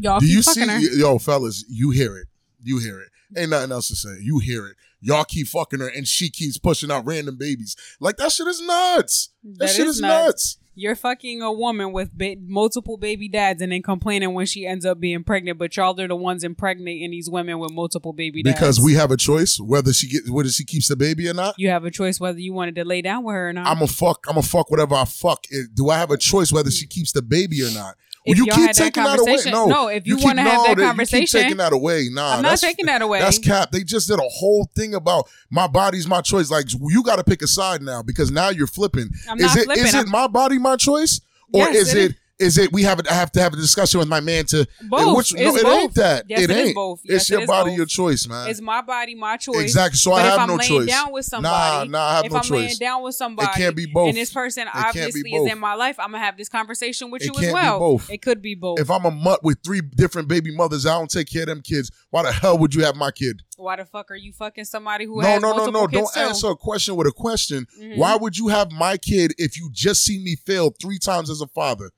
[0.00, 0.94] Y'all Do keep you fucking see, her.
[0.96, 1.64] yo, fellas?
[1.68, 2.26] You hear it.
[2.62, 3.08] You hear it.
[3.36, 4.16] Ain't nothing else to say.
[4.20, 4.76] You hear it.
[5.00, 7.76] Y'all keep fucking her, and she keeps pushing out random babies.
[8.00, 9.30] Like that shit is nuts.
[9.44, 10.26] That, That shit is is nuts.
[10.26, 10.58] nuts.
[10.78, 14.84] You're fucking a woman with ba- multiple baby dads and then complaining when she ends
[14.84, 18.58] up being pregnant, but y'all are the ones impregnating these women with multiple baby dads.
[18.58, 21.54] Because we have a choice whether she get whether she keeps the baby or not.
[21.56, 23.66] you have a choice whether you wanted to lay down with her or not.
[23.66, 24.26] I'm a fuck.
[24.28, 25.46] I'm a fuck whatever I fuck.
[25.50, 27.96] Eh, do I have a choice whether she keeps the baby or not?
[28.26, 29.38] If you keep that taking that away.
[29.46, 32.08] No, no, if you keep- wanna have that that- conversation- taking that away.
[32.10, 33.20] Nah, I'm not taking that away.
[33.20, 33.70] That's cap.
[33.70, 36.50] They just did a whole thing about my body's my choice.
[36.50, 39.10] Like you got to pick a side now because now you're flipping.
[39.28, 39.84] I'm is not it flipping.
[39.84, 41.20] is it I'm- my body my choice
[41.52, 43.98] or Yes, is it it is it we have I have to have a discussion
[43.98, 45.16] with my man to Both.
[45.16, 45.72] Which, no, it both.
[45.82, 46.24] ain't that.
[46.28, 46.74] Yes, it it ain't.
[46.74, 47.00] both.
[47.04, 47.76] It's Yes, it your is body, both.
[47.78, 48.48] your choice, man.
[48.50, 49.56] It's my body, my choice.
[49.62, 49.96] Exactly.
[49.96, 50.86] So I have if I'm no laying choice.
[50.88, 53.54] down with Nah, somebody, nah, I have if no I'm laying down with somebody, it
[53.56, 54.08] can't be both.
[54.08, 57.22] and this person It obviously is in my life, I'm gonna have this conversation with
[57.22, 57.78] It you as well.
[57.78, 58.10] both.
[58.10, 58.80] It could be both.
[58.80, 61.62] if I'm a mutt with three different baby mothers, I don't take care of them
[61.62, 61.90] kids.
[62.10, 63.40] Why the hell would you have my kid?
[63.56, 65.86] Why the fuck are you fucking somebody who no, has no, no, no.
[65.86, 66.20] Don't too?
[66.20, 67.66] answer a question with a question.
[67.80, 67.96] Mhm.
[67.96, 71.40] Why would you have my kid if you just see me fail three times as
[71.40, 71.90] a father?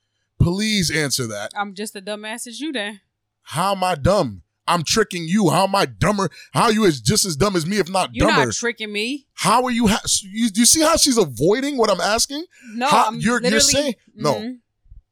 [0.53, 1.51] Please answer that.
[1.57, 3.01] I'm just a dumbass as you then.
[3.43, 4.43] How am I dumb?
[4.67, 5.49] I'm tricking you.
[5.49, 6.29] How am I dumber?
[6.53, 8.47] How are you as just as dumb as me, if not You're dumber?
[8.47, 9.27] not tricking me.
[9.35, 9.87] how are you?
[9.87, 10.51] Ha- you?
[10.51, 12.45] Do you see how she's avoiding what I'm asking?
[12.75, 14.35] No, How- I'm you're- you're saying- no.
[14.35, 14.59] Mhm,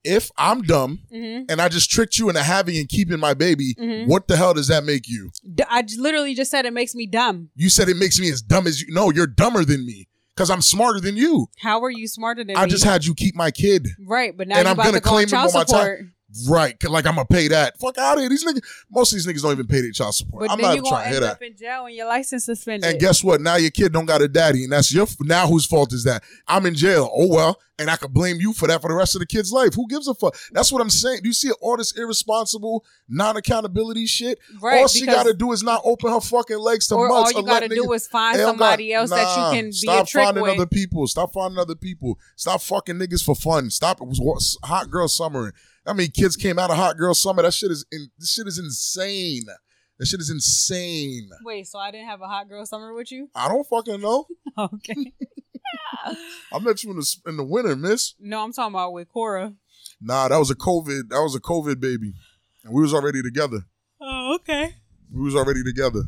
[0.05, 1.47] If I'm dumb mhm.
[1.49, 4.07] and I just tricked you into having and keeping my baby, Mhm.
[4.07, 5.32] what the hell does that make you?
[5.68, 7.49] I literally just said it makes me dumb.
[7.57, 8.87] You said it makes me as dumb as you.
[8.91, 10.07] No, you're dumber than me
[10.37, 11.49] because I'm smarter than you.
[11.59, 12.55] How are you smarter than me?
[12.55, 12.70] I me?
[12.70, 13.89] just had you keep my kid.
[14.07, 15.66] right, but now and you're I'm about gonna to claim him on my time.
[15.66, 16.01] support.
[16.49, 16.84] Right.
[16.84, 17.78] Like I'm gonna pay that.
[17.78, 18.28] Fuck out of here.
[18.28, 20.43] These niggas most of these niggas don't even pay their child support.
[20.43, 21.47] But I'm then not you're even gonna trying to end hear up that.
[21.47, 22.91] in jail and your license suspended.
[22.91, 23.41] And guess what?
[23.41, 26.22] Now your kid don't got a daddy, and that's your now whose fault is that?
[26.47, 27.11] I'm in jail.
[27.14, 29.53] Oh well, and I could blame you for that for the rest of the kid's
[29.53, 29.74] life.
[29.74, 30.37] Who gives a fuck?
[30.53, 31.20] That's what I'm saying.
[31.22, 34.39] Do you see all this irresponsible, non-accountability shit?
[34.61, 37.43] right, all she gotta do is not open her fucking legs to or all you
[37.43, 40.43] gotta do is find somebody got- else that you can be stop a trick finding
[40.43, 40.53] with.
[40.55, 41.07] other people.
[41.07, 42.18] Stop finding other people.
[42.37, 43.70] Stop fucking niggas for fun.
[43.70, 45.53] Stop it was hot girl summer.
[45.87, 47.43] I mean, kids came out of hot girl summer.
[47.43, 49.45] That shit is in, this shit is insane.
[49.99, 51.31] That shit is insane.
[51.45, 53.31] Wait, so I didn't have a hot girl summer with you?
[53.35, 54.27] I don't fucking know.
[54.59, 55.12] Okay.
[56.53, 58.15] I met you in the in the winter, miss.
[58.21, 59.55] no, I'm talking about with Cora.
[60.01, 61.09] Nah, that was a COVID.
[61.11, 62.13] That was a COVID baby,
[62.65, 63.61] and we was already together.
[64.01, 64.75] Oh, okay.
[65.13, 66.03] We was already together.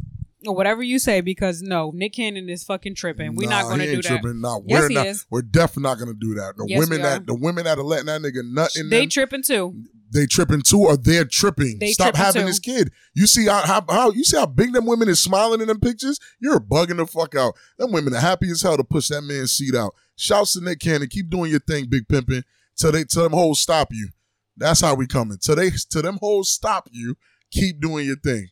[0.47, 3.35] Or whatever you say, because no, Nick Cannon is fucking tripping.
[3.35, 4.09] We're not gonna he do ain't that.
[4.21, 4.41] Tripping.
[4.41, 5.07] Nah, Yes, we're he not.
[5.07, 5.27] is.
[5.31, 6.55] We're definitely not gonna do that.
[6.57, 7.25] The Yes, women we that are.
[7.25, 9.83] the women that are letting that nigga nut in They them, tripping too.
[10.11, 11.79] They tripping too, or they're tripping.
[11.79, 12.47] They Stop tripping having too.
[12.47, 12.93] this kid.
[13.15, 15.81] You see how, how how you see how big them women is smiling in them
[15.81, 16.19] pictures.
[16.41, 17.55] You're bugging the fuck out.
[17.79, 19.95] Them women are happy as hell to push that man's seat out.
[20.17, 21.09] Shouts to Nick Cannon.
[21.09, 22.43] Keep doing your thing, big pimping.
[22.77, 24.09] Till they till them hoes stop you.
[24.57, 25.39] That's how we coming.
[25.39, 27.17] Till they till them hoes stop you.
[27.51, 28.49] Keep doing your thing.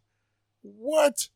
[0.63, 1.29] What?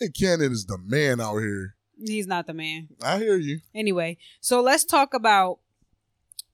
[0.00, 1.76] Nick Cannon is the man out here.
[1.98, 2.88] He's not the man.
[3.02, 3.60] I hear you.
[3.74, 5.58] Anyway, so let's talk about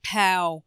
[0.04, 0.62] how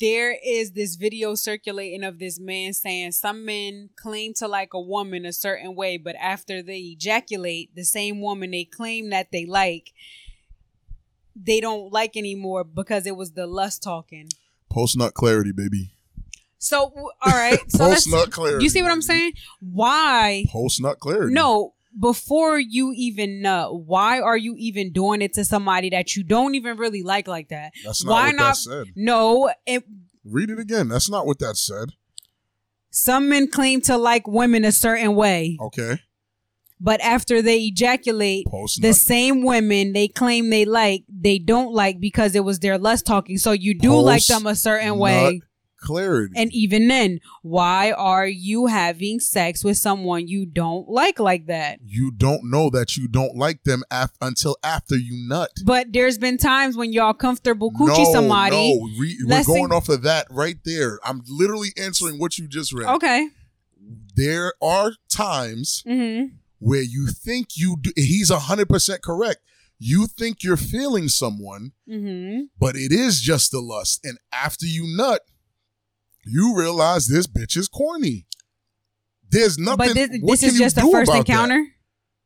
[0.00, 4.80] there is this video circulating of this man saying some men claim to like a
[4.80, 9.44] woman a certain way, but after they ejaculate, the same woman they claim that they
[9.46, 9.92] like,
[11.36, 14.28] they don't like anymore because it was the lust talking.
[14.70, 15.90] Post nut clarity, baby.
[16.58, 17.58] So, all right.
[17.68, 18.64] So Post nut clarity.
[18.64, 19.34] you see what I'm saying?
[19.60, 20.46] Why?
[20.48, 21.34] Post nut clarity.
[21.34, 26.24] No, before you even nut, why are you even doing it to somebody that you
[26.24, 27.72] don't even really like like that?
[27.84, 28.86] that's not why what not- that said.
[28.96, 29.84] No, it,
[30.24, 30.88] Read it again.
[30.88, 31.90] That's not what that said.
[32.90, 35.98] some men claim to like women a certain way, Okay.
[36.80, 42.00] but after they ejaculate, Post the same women they claim they like, they don't like
[42.00, 43.36] because it was their lust talking.
[43.38, 45.40] So you do like them a certain way.
[45.84, 46.32] Clarity.
[46.36, 51.78] And even then, why are you having sex with someone you don't like like that?
[51.86, 55.50] you don't know that you don't like them af- until after you nut.
[55.64, 58.56] But there's been times when y'all comfortable coochie no, somebody.
[58.78, 60.98] No, Re- we're going off of that right there.
[61.04, 62.88] I'm literally answering what you just read.
[62.88, 63.28] Okay.
[64.16, 66.34] There are times Mm-hmm.
[66.58, 69.40] where you think you do, he's 100% correct.
[69.78, 72.44] You think you're feeling someone, Mm-hmm.
[72.58, 74.00] but it is just the lust.
[74.04, 75.22] And after you nut,
[76.26, 78.26] you realize this bitch is corny.
[79.30, 79.88] There's nothing.
[79.88, 81.32] But this, this is just a first about that?
[81.32, 81.66] encounter.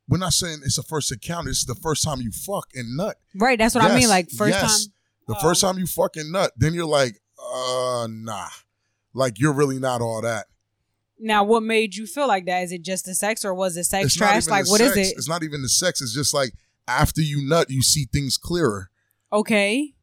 [0.08, 1.50] We're not saying it's a first encounter.
[1.50, 3.16] It's the first time you fuck and nut.
[3.34, 3.58] Right.
[3.58, 4.08] That's what I mean.
[4.08, 4.84] Like first yes.
[4.86, 4.92] time.
[5.26, 5.40] The Oh.
[5.40, 8.48] first time you fucking nut, then you're like, uh, nah.
[9.12, 10.46] Like you're really not all that.
[11.20, 12.62] Now, what made you feel like that?
[12.62, 14.46] Is it just the sex or was it sex It's trash?
[14.46, 15.08] Like, what is sex.
[15.08, 15.14] it?
[15.18, 16.00] It's not even the sex.
[16.00, 16.52] It's just like
[16.86, 18.90] after you nut, you see things clearer.
[19.32, 19.94] Okay.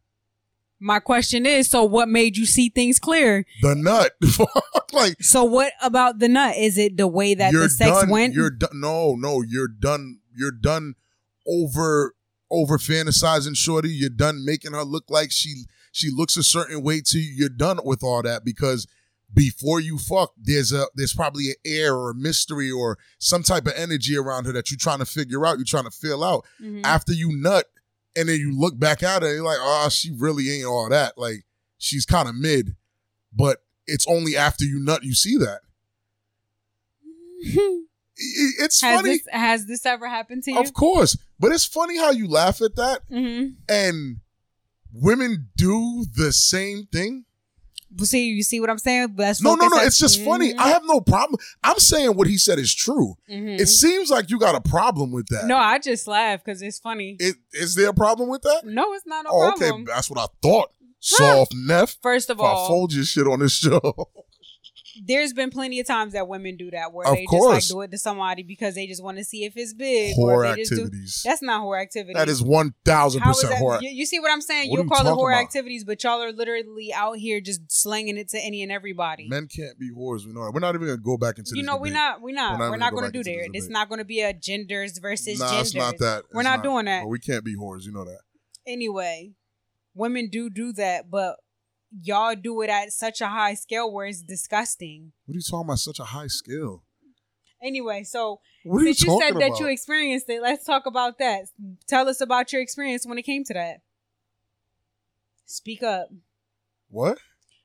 [0.85, 3.43] My question is so what made you see things clear?
[3.63, 4.11] The nut,
[4.93, 6.57] like So, what about the nut?
[6.57, 8.09] Is it the way that the sex done.
[8.11, 8.35] went?
[8.35, 8.69] You're done.
[8.79, 10.19] No, no, you're done.
[10.35, 10.93] You're done
[11.47, 12.13] over
[12.51, 13.89] over fantasizing shorty.
[13.89, 17.33] You're done making her look like she she looks a certain way to you.
[17.35, 18.85] You're done with all that because
[19.33, 23.65] before you fuck, there's a there's probably an air or a mystery or some type
[23.65, 25.57] of energy around her that you're trying to figure out.
[25.57, 26.45] You're trying to fill out.
[26.61, 26.81] Mhm.
[26.83, 27.65] After you nut,
[28.15, 30.89] and then you look back at her, and you're like, oh, she really ain't all
[30.89, 31.17] that.
[31.17, 31.45] Like
[31.77, 32.75] she's kind of mid,
[33.33, 35.61] but it's only after you nut you see that.
[38.17, 39.09] It's has funny.
[39.09, 40.59] this has this ever happened to you?
[40.59, 41.17] Of course.
[41.37, 44.21] But it's funny how you laugh at that hmm and
[44.93, 47.24] women do the same thing.
[48.03, 49.15] See, you see what I'm saying?
[49.17, 49.77] Let's No, no, no.
[49.79, 50.53] at- It's just funny.
[50.53, 50.59] Mhm.
[50.59, 51.39] I have no problem.
[51.63, 53.15] I'm saying what he said is true.
[53.29, 53.59] Mhm.
[53.59, 55.45] It seems like you got a problem with that.
[55.47, 57.15] no, I just laugh because it's funny.
[57.19, 58.61] It, is there a problem with that?
[58.65, 59.71] no, it's not no oh, okay.
[59.85, 60.71] That's what I thought.
[60.99, 61.97] Soft Neff.
[62.01, 63.79] First of all, I fold your shit on this show.
[65.03, 67.55] there's been plenty of times that women do that where Of they course.
[67.67, 70.15] just like do it to somebody because they just want to see if it's big
[70.15, 70.75] Whore just do.
[70.83, 71.21] activities.
[71.25, 72.13] That's not whore activity.
[72.13, 73.61] That is 1000% How is that?
[73.61, 73.81] whore.
[73.81, 74.69] You, you see what I'm saying?
[74.69, 75.43] What You'll you call it whore about?
[75.43, 79.27] activities, but y'all are literally out here just slanging it to any and everybody.
[79.27, 80.25] Men can't be whores.
[80.25, 80.51] We know that.
[80.53, 82.65] We're not even going to go back into you know, we're not, we're not, We're
[82.65, 83.49] not we're not gonna going go to do that.
[83.53, 85.67] It's not going to be a genders versus Nah, genders.
[85.67, 86.23] it's not that.
[86.33, 87.07] We're It's not doing that.
[87.07, 87.83] We can't be whores.
[87.85, 88.19] You know that.
[88.67, 89.31] Anyway,
[89.93, 91.35] women do do that, but
[92.01, 95.11] y'all do it at such a high scale where it's disgusting.
[95.25, 95.79] What are you talking about?
[95.79, 96.83] Such a high scale.
[97.63, 99.39] Anyway, so What are you you, said about?
[99.39, 101.45] that you experienced it, let's talk about that.
[101.87, 103.77] Tell us about your experience when it came to that.
[105.45, 106.09] Speak up.
[106.89, 107.17] what?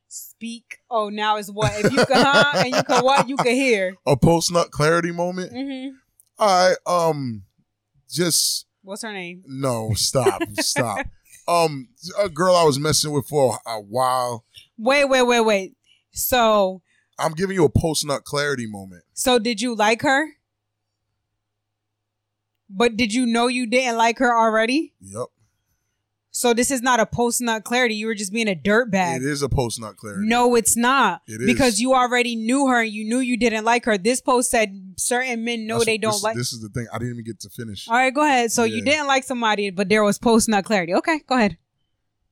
[0.08, 0.78] Speak.
[0.90, 1.72] Oh, now it's what?
[1.84, 3.28] If you can huh and you can what?
[3.28, 3.94] You can hear.
[4.06, 5.52] A post nut clarity moment.
[5.52, 5.94] Mm-hmm.
[6.38, 6.76] All right.
[6.86, 7.44] Um,
[8.10, 9.44] just What's her name?
[9.46, 9.92] no.
[9.94, 10.42] Stop.
[10.58, 11.06] stop.
[11.50, 11.88] Um,
[12.22, 14.44] a girl I was messing with for a while.
[14.78, 15.76] Wait, wait, wait, wait.
[16.12, 16.82] So,
[17.18, 19.02] I'm giving you a post nut clarity moment.
[19.14, 20.36] so did you like her?
[22.68, 24.94] But did you know you didn't like her already?
[25.00, 25.26] Yep.
[26.32, 27.94] So this is not a post nut clarity.
[27.96, 29.16] You were just being a dirtbag.
[29.16, 30.28] It is a post nut clarity.
[30.28, 31.22] No, it's not.
[31.26, 31.46] It is.
[31.46, 33.98] Because you already knew her and you knew you didn't like her.
[33.98, 36.36] This post said certain men know That's they what- don't this, like.
[36.36, 36.86] This is the thing.
[36.92, 37.88] I didn't even get to finish.
[37.88, 38.52] All right, go ahead.
[38.52, 40.94] So you didn't like somebody, but there was post nut clarity.
[40.94, 41.58] Okay, go ahead.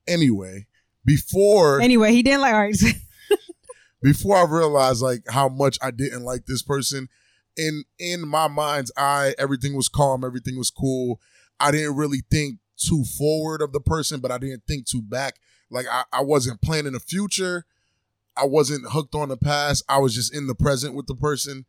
[0.07, 0.67] Anyway,
[1.05, 2.53] before Anyway, he didn't like.
[2.53, 2.75] All right.
[4.01, 7.09] before I realized like how much I didn't like this person,
[7.57, 11.19] in in my mind's eye, everything was calm, everything was cool.
[11.59, 15.35] I didn't really think too forward of the person, but I didn't think too back.
[15.69, 17.65] Like I, I wasn't planning the future.
[18.35, 19.83] I wasn't hooked on the past.
[19.89, 21.65] I was just in the present with the person.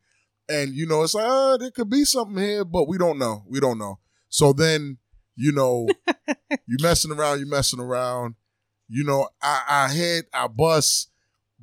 [0.49, 3.43] And you know, it's like, oh, there could be something here, but we don't know.
[3.47, 3.99] We don't know.
[4.29, 4.97] So then,
[5.35, 5.87] you know,
[6.67, 8.35] you messing around, you messing around.
[8.87, 11.09] You know, I, I hit, I bust.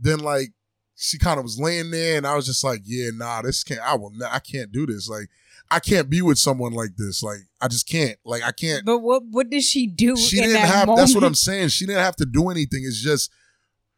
[0.01, 0.53] Then like
[0.95, 3.81] she kind of was laying there, and I was just like, yeah, nah, this can't.
[3.81, 4.11] I will.
[4.11, 5.09] Not, I can't do this.
[5.09, 5.29] Like,
[5.71, 7.23] I can't be with someone like this.
[7.23, 8.17] Like, I just can't.
[8.25, 8.85] Like, I can't.
[8.85, 10.87] but what what did she do She didn't that have.
[10.87, 11.07] moment?
[11.07, 11.69] That's what I'm saying.
[11.69, 12.85] She didn't have to do anything.
[12.85, 13.31] It's just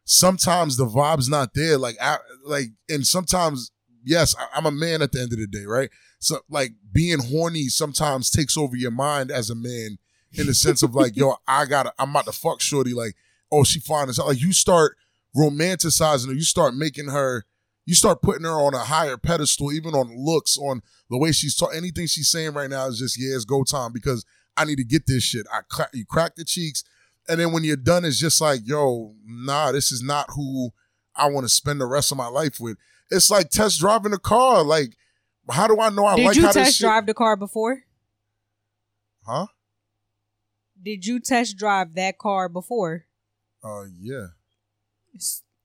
[0.03, 1.77] sometimes the vibe's not there.
[1.77, 3.71] Like, I like, and sometimes
[4.03, 5.89] yes, I, I'm a man at the end of the day, right?
[6.19, 9.97] So like being horny sometimes takes over your mind as a man
[10.33, 12.93] in the sense of like, yo, I gotta, I'm about to fuck shorty.
[12.93, 13.15] Like,
[13.51, 14.27] oh, she fine as hell.
[14.27, 14.97] Like you start
[15.35, 17.45] romanticizing her, you start making her,
[17.91, 21.57] you start putting her on a higher pedestal, even on looks, on the way she's
[21.57, 21.77] talking.
[21.77, 24.25] Anything she's saying right now is just, yeah, it's go time because
[24.55, 25.45] I need to get this shit.
[25.51, 26.85] I crack, you crack the cheeks,
[27.27, 30.69] and then when you're done, it's just like, yo, nah, this is not who
[31.17, 32.77] I want to spend the rest of my life with.
[33.09, 34.63] It's like test driving a car.
[34.63, 34.95] Like,
[35.49, 36.85] how do I know I Did like you how test shit?
[36.85, 37.83] drive the car before?
[39.27, 39.47] Huh?
[40.81, 43.03] Did you test drive that car before?
[43.61, 44.27] Uh, yeah.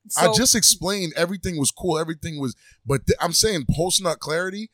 [0.07, 1.99] S- I so- just explained everything was cool.
[1.99, 2.55] Everything was,
[2.85, 4.71] but th- I'm saying post nut clarity.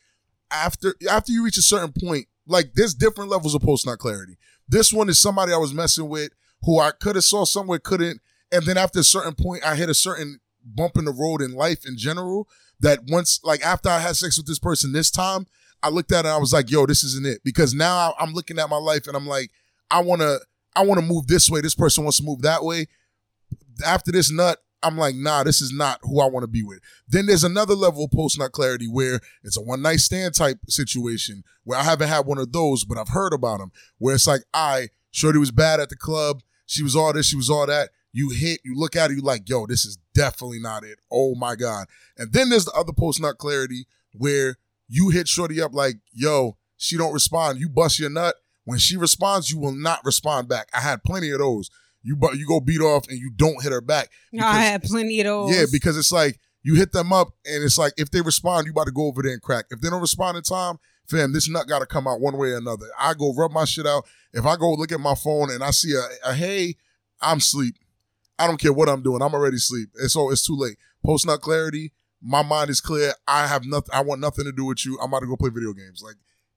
[0.51, 4.37] After after you reach a certain point, like there's different levels of post nut clarity.
[4.69, 8.21] This one is somebody I was messing with who I could have saw somewhere, couldn't,
[8.53, 11.53] and then after a certain point, I hit a certain bump in the road in
[11.53, 12.49] life in general.
[12.81, 15.47] That once, like after I had sex with this person this time,
[15.83, 18.33] I looked at it and I was like, "Yo, this isn't it." Because now I'm
[18.35, 19.51] looking at my life and I'm like,
[19.91, 20.41] I want to,
[20.75, 21.61] I want to move this way.
[21.61, 22.87] This person wants to move that way.
[23.85, 26.81] After this nut, I'm like, nah, this is not who I want to be with.
[27.07, 30.59] Then there's another level of post nut clarity where it's a one night stand type
[30.69, 33.73] situation where I haven't had one of those, but I've heard about them.
[33.99, 36.43] Where it's like, I Shorty was bad at the club.
[36.67, 37.91] She was all this, she was all that.
[38.13, 40.99] You hit, you look at it, you like, yo, this is definitely not it.
[41.11, 41.87] Oh my God.
[42.19, 44.57] And then there's the other post nut clarity where
[44.89, 47.61] you hit Shorty up like, yo, she don't respond.
[47.61, 48.35] You bust your nut.
[48.65, 50.69] When she responds, you will not respond back.
[50.73, 51.71] I had plenty of those.
[52.03, 54.11] You you go beat off and you don't hit her back.
[54.33, 55.55] No, I had plenty of those.
[55.57, 58.73] yeah, because it's like you hit them up and it's like if they respond, you
[58.73, 59.67] about to go over there and crack.
[59.71, 62.49] If they don't respond in time, fam, this nut got to come out one way
[62.51, 62.87] or another.
[62.99, 64.05] I go rub my shit out.
[64.33, 66.77] If I go look at my phone and I see a, a hey,
[67.21, 67.77] I'm sleep.
[68.39, 69.23] I don't care what I'm doing.
[69.23, 69.91] I'm already sleep.
[70.03, 70.77] It's so it's too late.
[71.05, 71.93] Post nut clarity.
[72.21, 73.13] My mind is clear.
[73.27, 73.91] I have nothing.
[73.93, 74.99] I want nothing to do with you.
[75.01, 76.03] I'm about to go play video games.
[76.05, 76.15] Like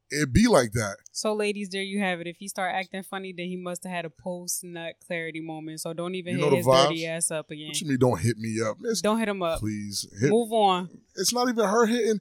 [0.10, 0.98] it be like that.
[1.12, 2.28] So, ladies, there you have it.
[2.28, 5.82] If he start acting funny, then he must have had a post nut clarity moment.
[5.82, 6.88] So don't even You hit his vibes?
[6.90, 7.68] dirty ass up again.
[7.68, 7.98] What you mean?
[8.00, 9.60] Don't hit me up, Miss, Don't hit him up.
[9.60, 10.30] Please hit.
[10.30, 10.90] Move on.
[11.16, 12.20] It's not even her hitting.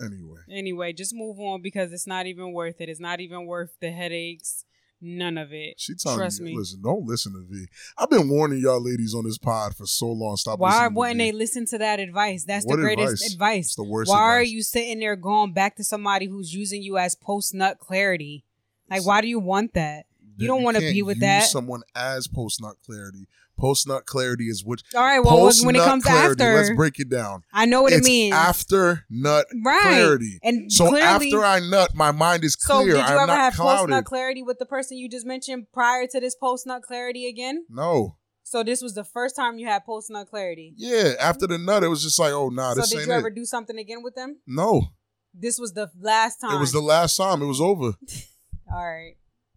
[0.00, 0.40] Anyway.
[0.50, 2.88] Anyway, just move on because it's not even worth it.
[2.88, 4.64] It's not even worth the headaches.
[5.04, 5.74] None of it.
[5.78, 6.56] She telling Trust you, me.
[6.56, 7.66] listen, don't listen to V.
[7.98, 10.36] I've been warning y'all ladies on this pod for so long.
[10.36, 12.44] Stop Why wouldn't they listen to that advice?
[12.44, 13.32] That's What the greatest advice?
[13.32, 13.66] advice.
[13.66, 16.98] It's the worst Why are you sitting there going back to somebody who's using you
[16.98, 18.44] as post nut clarity?
[18.88, 20.06] Like, why do you want that?
[20.36, 21.44] You don't wanna be with use that.
[21.44, 23.26] someone as post nut clarity.
[23.58, 26.98] Post nut clarity is which All right, well, when- it comes clarity, after, Let's break
[26.98, 27.44] it down.
[27.52, 28.34] I know what it's it means.
[28.34, 29.80] after nut right.
[29.82, 30.38] clarity.
[30.42, 32.80] And So clearly, after I nut, my mind is clear.
[32.80, 35.66] so did you I'm ever have post nut clarity with the person you just mentioned
[35.72, 37.64] prior to this post nut clarity again?
[37.68, 38.16] no.
[38.44, 40.74] So this was the first time you had post nut clarity.
[40.76, 43.34] Yeah, after the nut, it was just like, oh nah, so did you ever it.
[43.34, 44.40] do something again with them?
[44.46, 44.88] No,
[45.32, 46.56] This was the last time.
[46.56, 47.40] it was the last time.
[47.40, 47.92] It was over.
[48.72, 49.14] All right.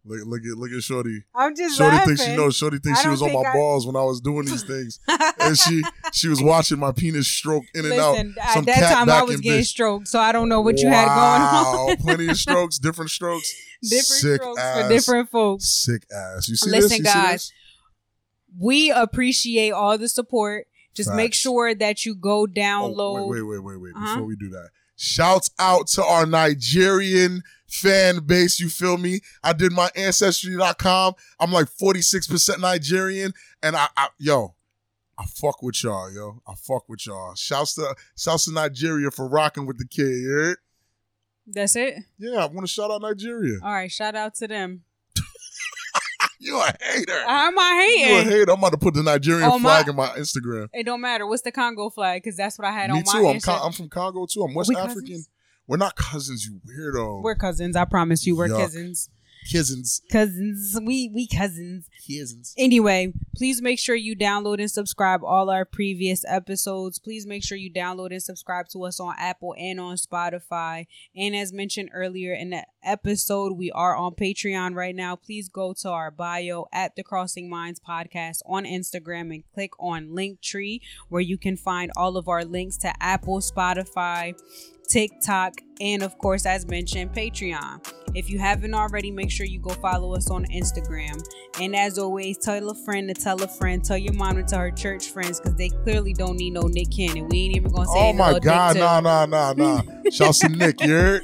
[0.07, 1.23] Look, look at look at Shorty.
[1.33, 2.15] I'm just Shorty laughing.
[2.15, 2.55] thinks she knows.
[2.55, 4.99] Shorty thinks she don't was on my I- balls when I was doing these things,
[5.39, 5.81] and she
[6.13, 8.11] she was watching my penis stroke in and out.
[8.11, 9.65] Listen, at that cat time I was getting bitch.
[9.65, 11.87] stroked, so I don't know what you had going on.
[11.87, 13.51] Wow, plenty of strokes, different strokes,
[13.81, 15.65] different sick strokes ass, for different folks.
[15.65, 16.47] sick ass.
[16.49, 16.99] You see Listen, this?
[16.99, 17.53] You see guys, this?
[18.59, 20.67] We appreciate all the support.
[20.93, 23.27] Just make sure that you go Oh, download.
[23.29, 23.93] wait, wait, wait, wait, wait.
[23.95, 24.13] Uh-huh.
[24.15, 28.59] Before we do that, shouts out to our Nigerian fan base.
[28.59, 29.21] You feel me?
[29.43, 31.13] I did my ancestry.com.
[31.39, 34.55] I'm like 46% Nigerian, and I, I yo.
[35.17, 36.41] I fuck with y'all, yo.
[36.45, 37.35] I fuck with y'all.
[37.35, 40.57] Shouts to shouts to Nigeria for rocking with the kid.
[41.47, 41.99] That's it.
[42.17, 43.59] Yeah, I want to shout out Nigeria.
[43.63, 44.83] All right, shout out to them.
[46.39, 47.21] you a hater.
[47.25, 48.51] How am I You a hater.
[48.51, 50.67] I'm about to put the Nigerian Oh, my- flag in my Instagram.
[50.73, 51.25] It don't matter.
[51.25, 52.21] What's the Congo flag?
[52.23, 53.27] Because that's what I had Me on my too.
[53.27, 54.41] I'm, Con- I'm from Congo too.
[54.43, 55.01] I'm West We African.
[55.01, 55.29] cousins?
[55.67, 57.23] We're not cousins, you weirdo.
[57.23, 57.75] We're cousins.
[57.75, 58.57] I promise you, we're Yuck.
[58.57, 59.09] cousins.
[59.51, 60.01] cousins.
[60.11, 60.77] Cousins.
[60.83, 61.89] We we cousins.
[62.07, 62.53] Cousins.
[62.57, 66.99] Anyway, please make sure you download and subscribe all our previous episodes.
[66.99, 70.85] Please make sure you download and subscribe to us on Apple and on Spotify.
[71.15, 75.15] And as mentioned earlier in the episode, we are on Patreon right now.
[75.15, 80.09] Please go to our bio at the Crossing Minds podcast on Instagram and click on
[80.09, 84.35] Linktree where you can find all of our links to Apple, Spotify,
[84.85, 87.85] TikTok, and of course, as mentioned, Patreon.
[88.15, 91.21] If you haven't already, make sure you go follow us on Instagram.
[91.59, 94.59] And as always, tell a friend to tell a friend, tell your mom to tell
[94.59, 97.27] her church friends because they clearly don't need no Nick Cannon.
[97.29, 98.23] We ain't even gonna say no.
[98.23, 99.81] Oh my God, nah, nah, nah, nah.
[100.11, 101.23] Shouts to Nick, you heard?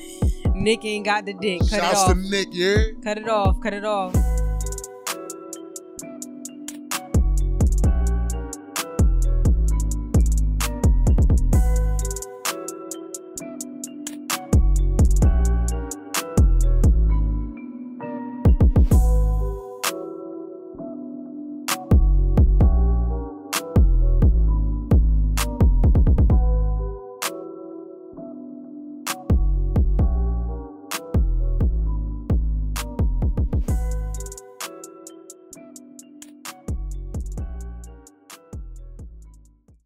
[0.54, 1.62] Nick ain't got the dick.
[1.62, 2.14] Cut it Shouts off.
[2.14, 3.04] to Nick, you heard?
[3.04, 3.62] Cut it off.
[3.62, 4.14] Cut it off.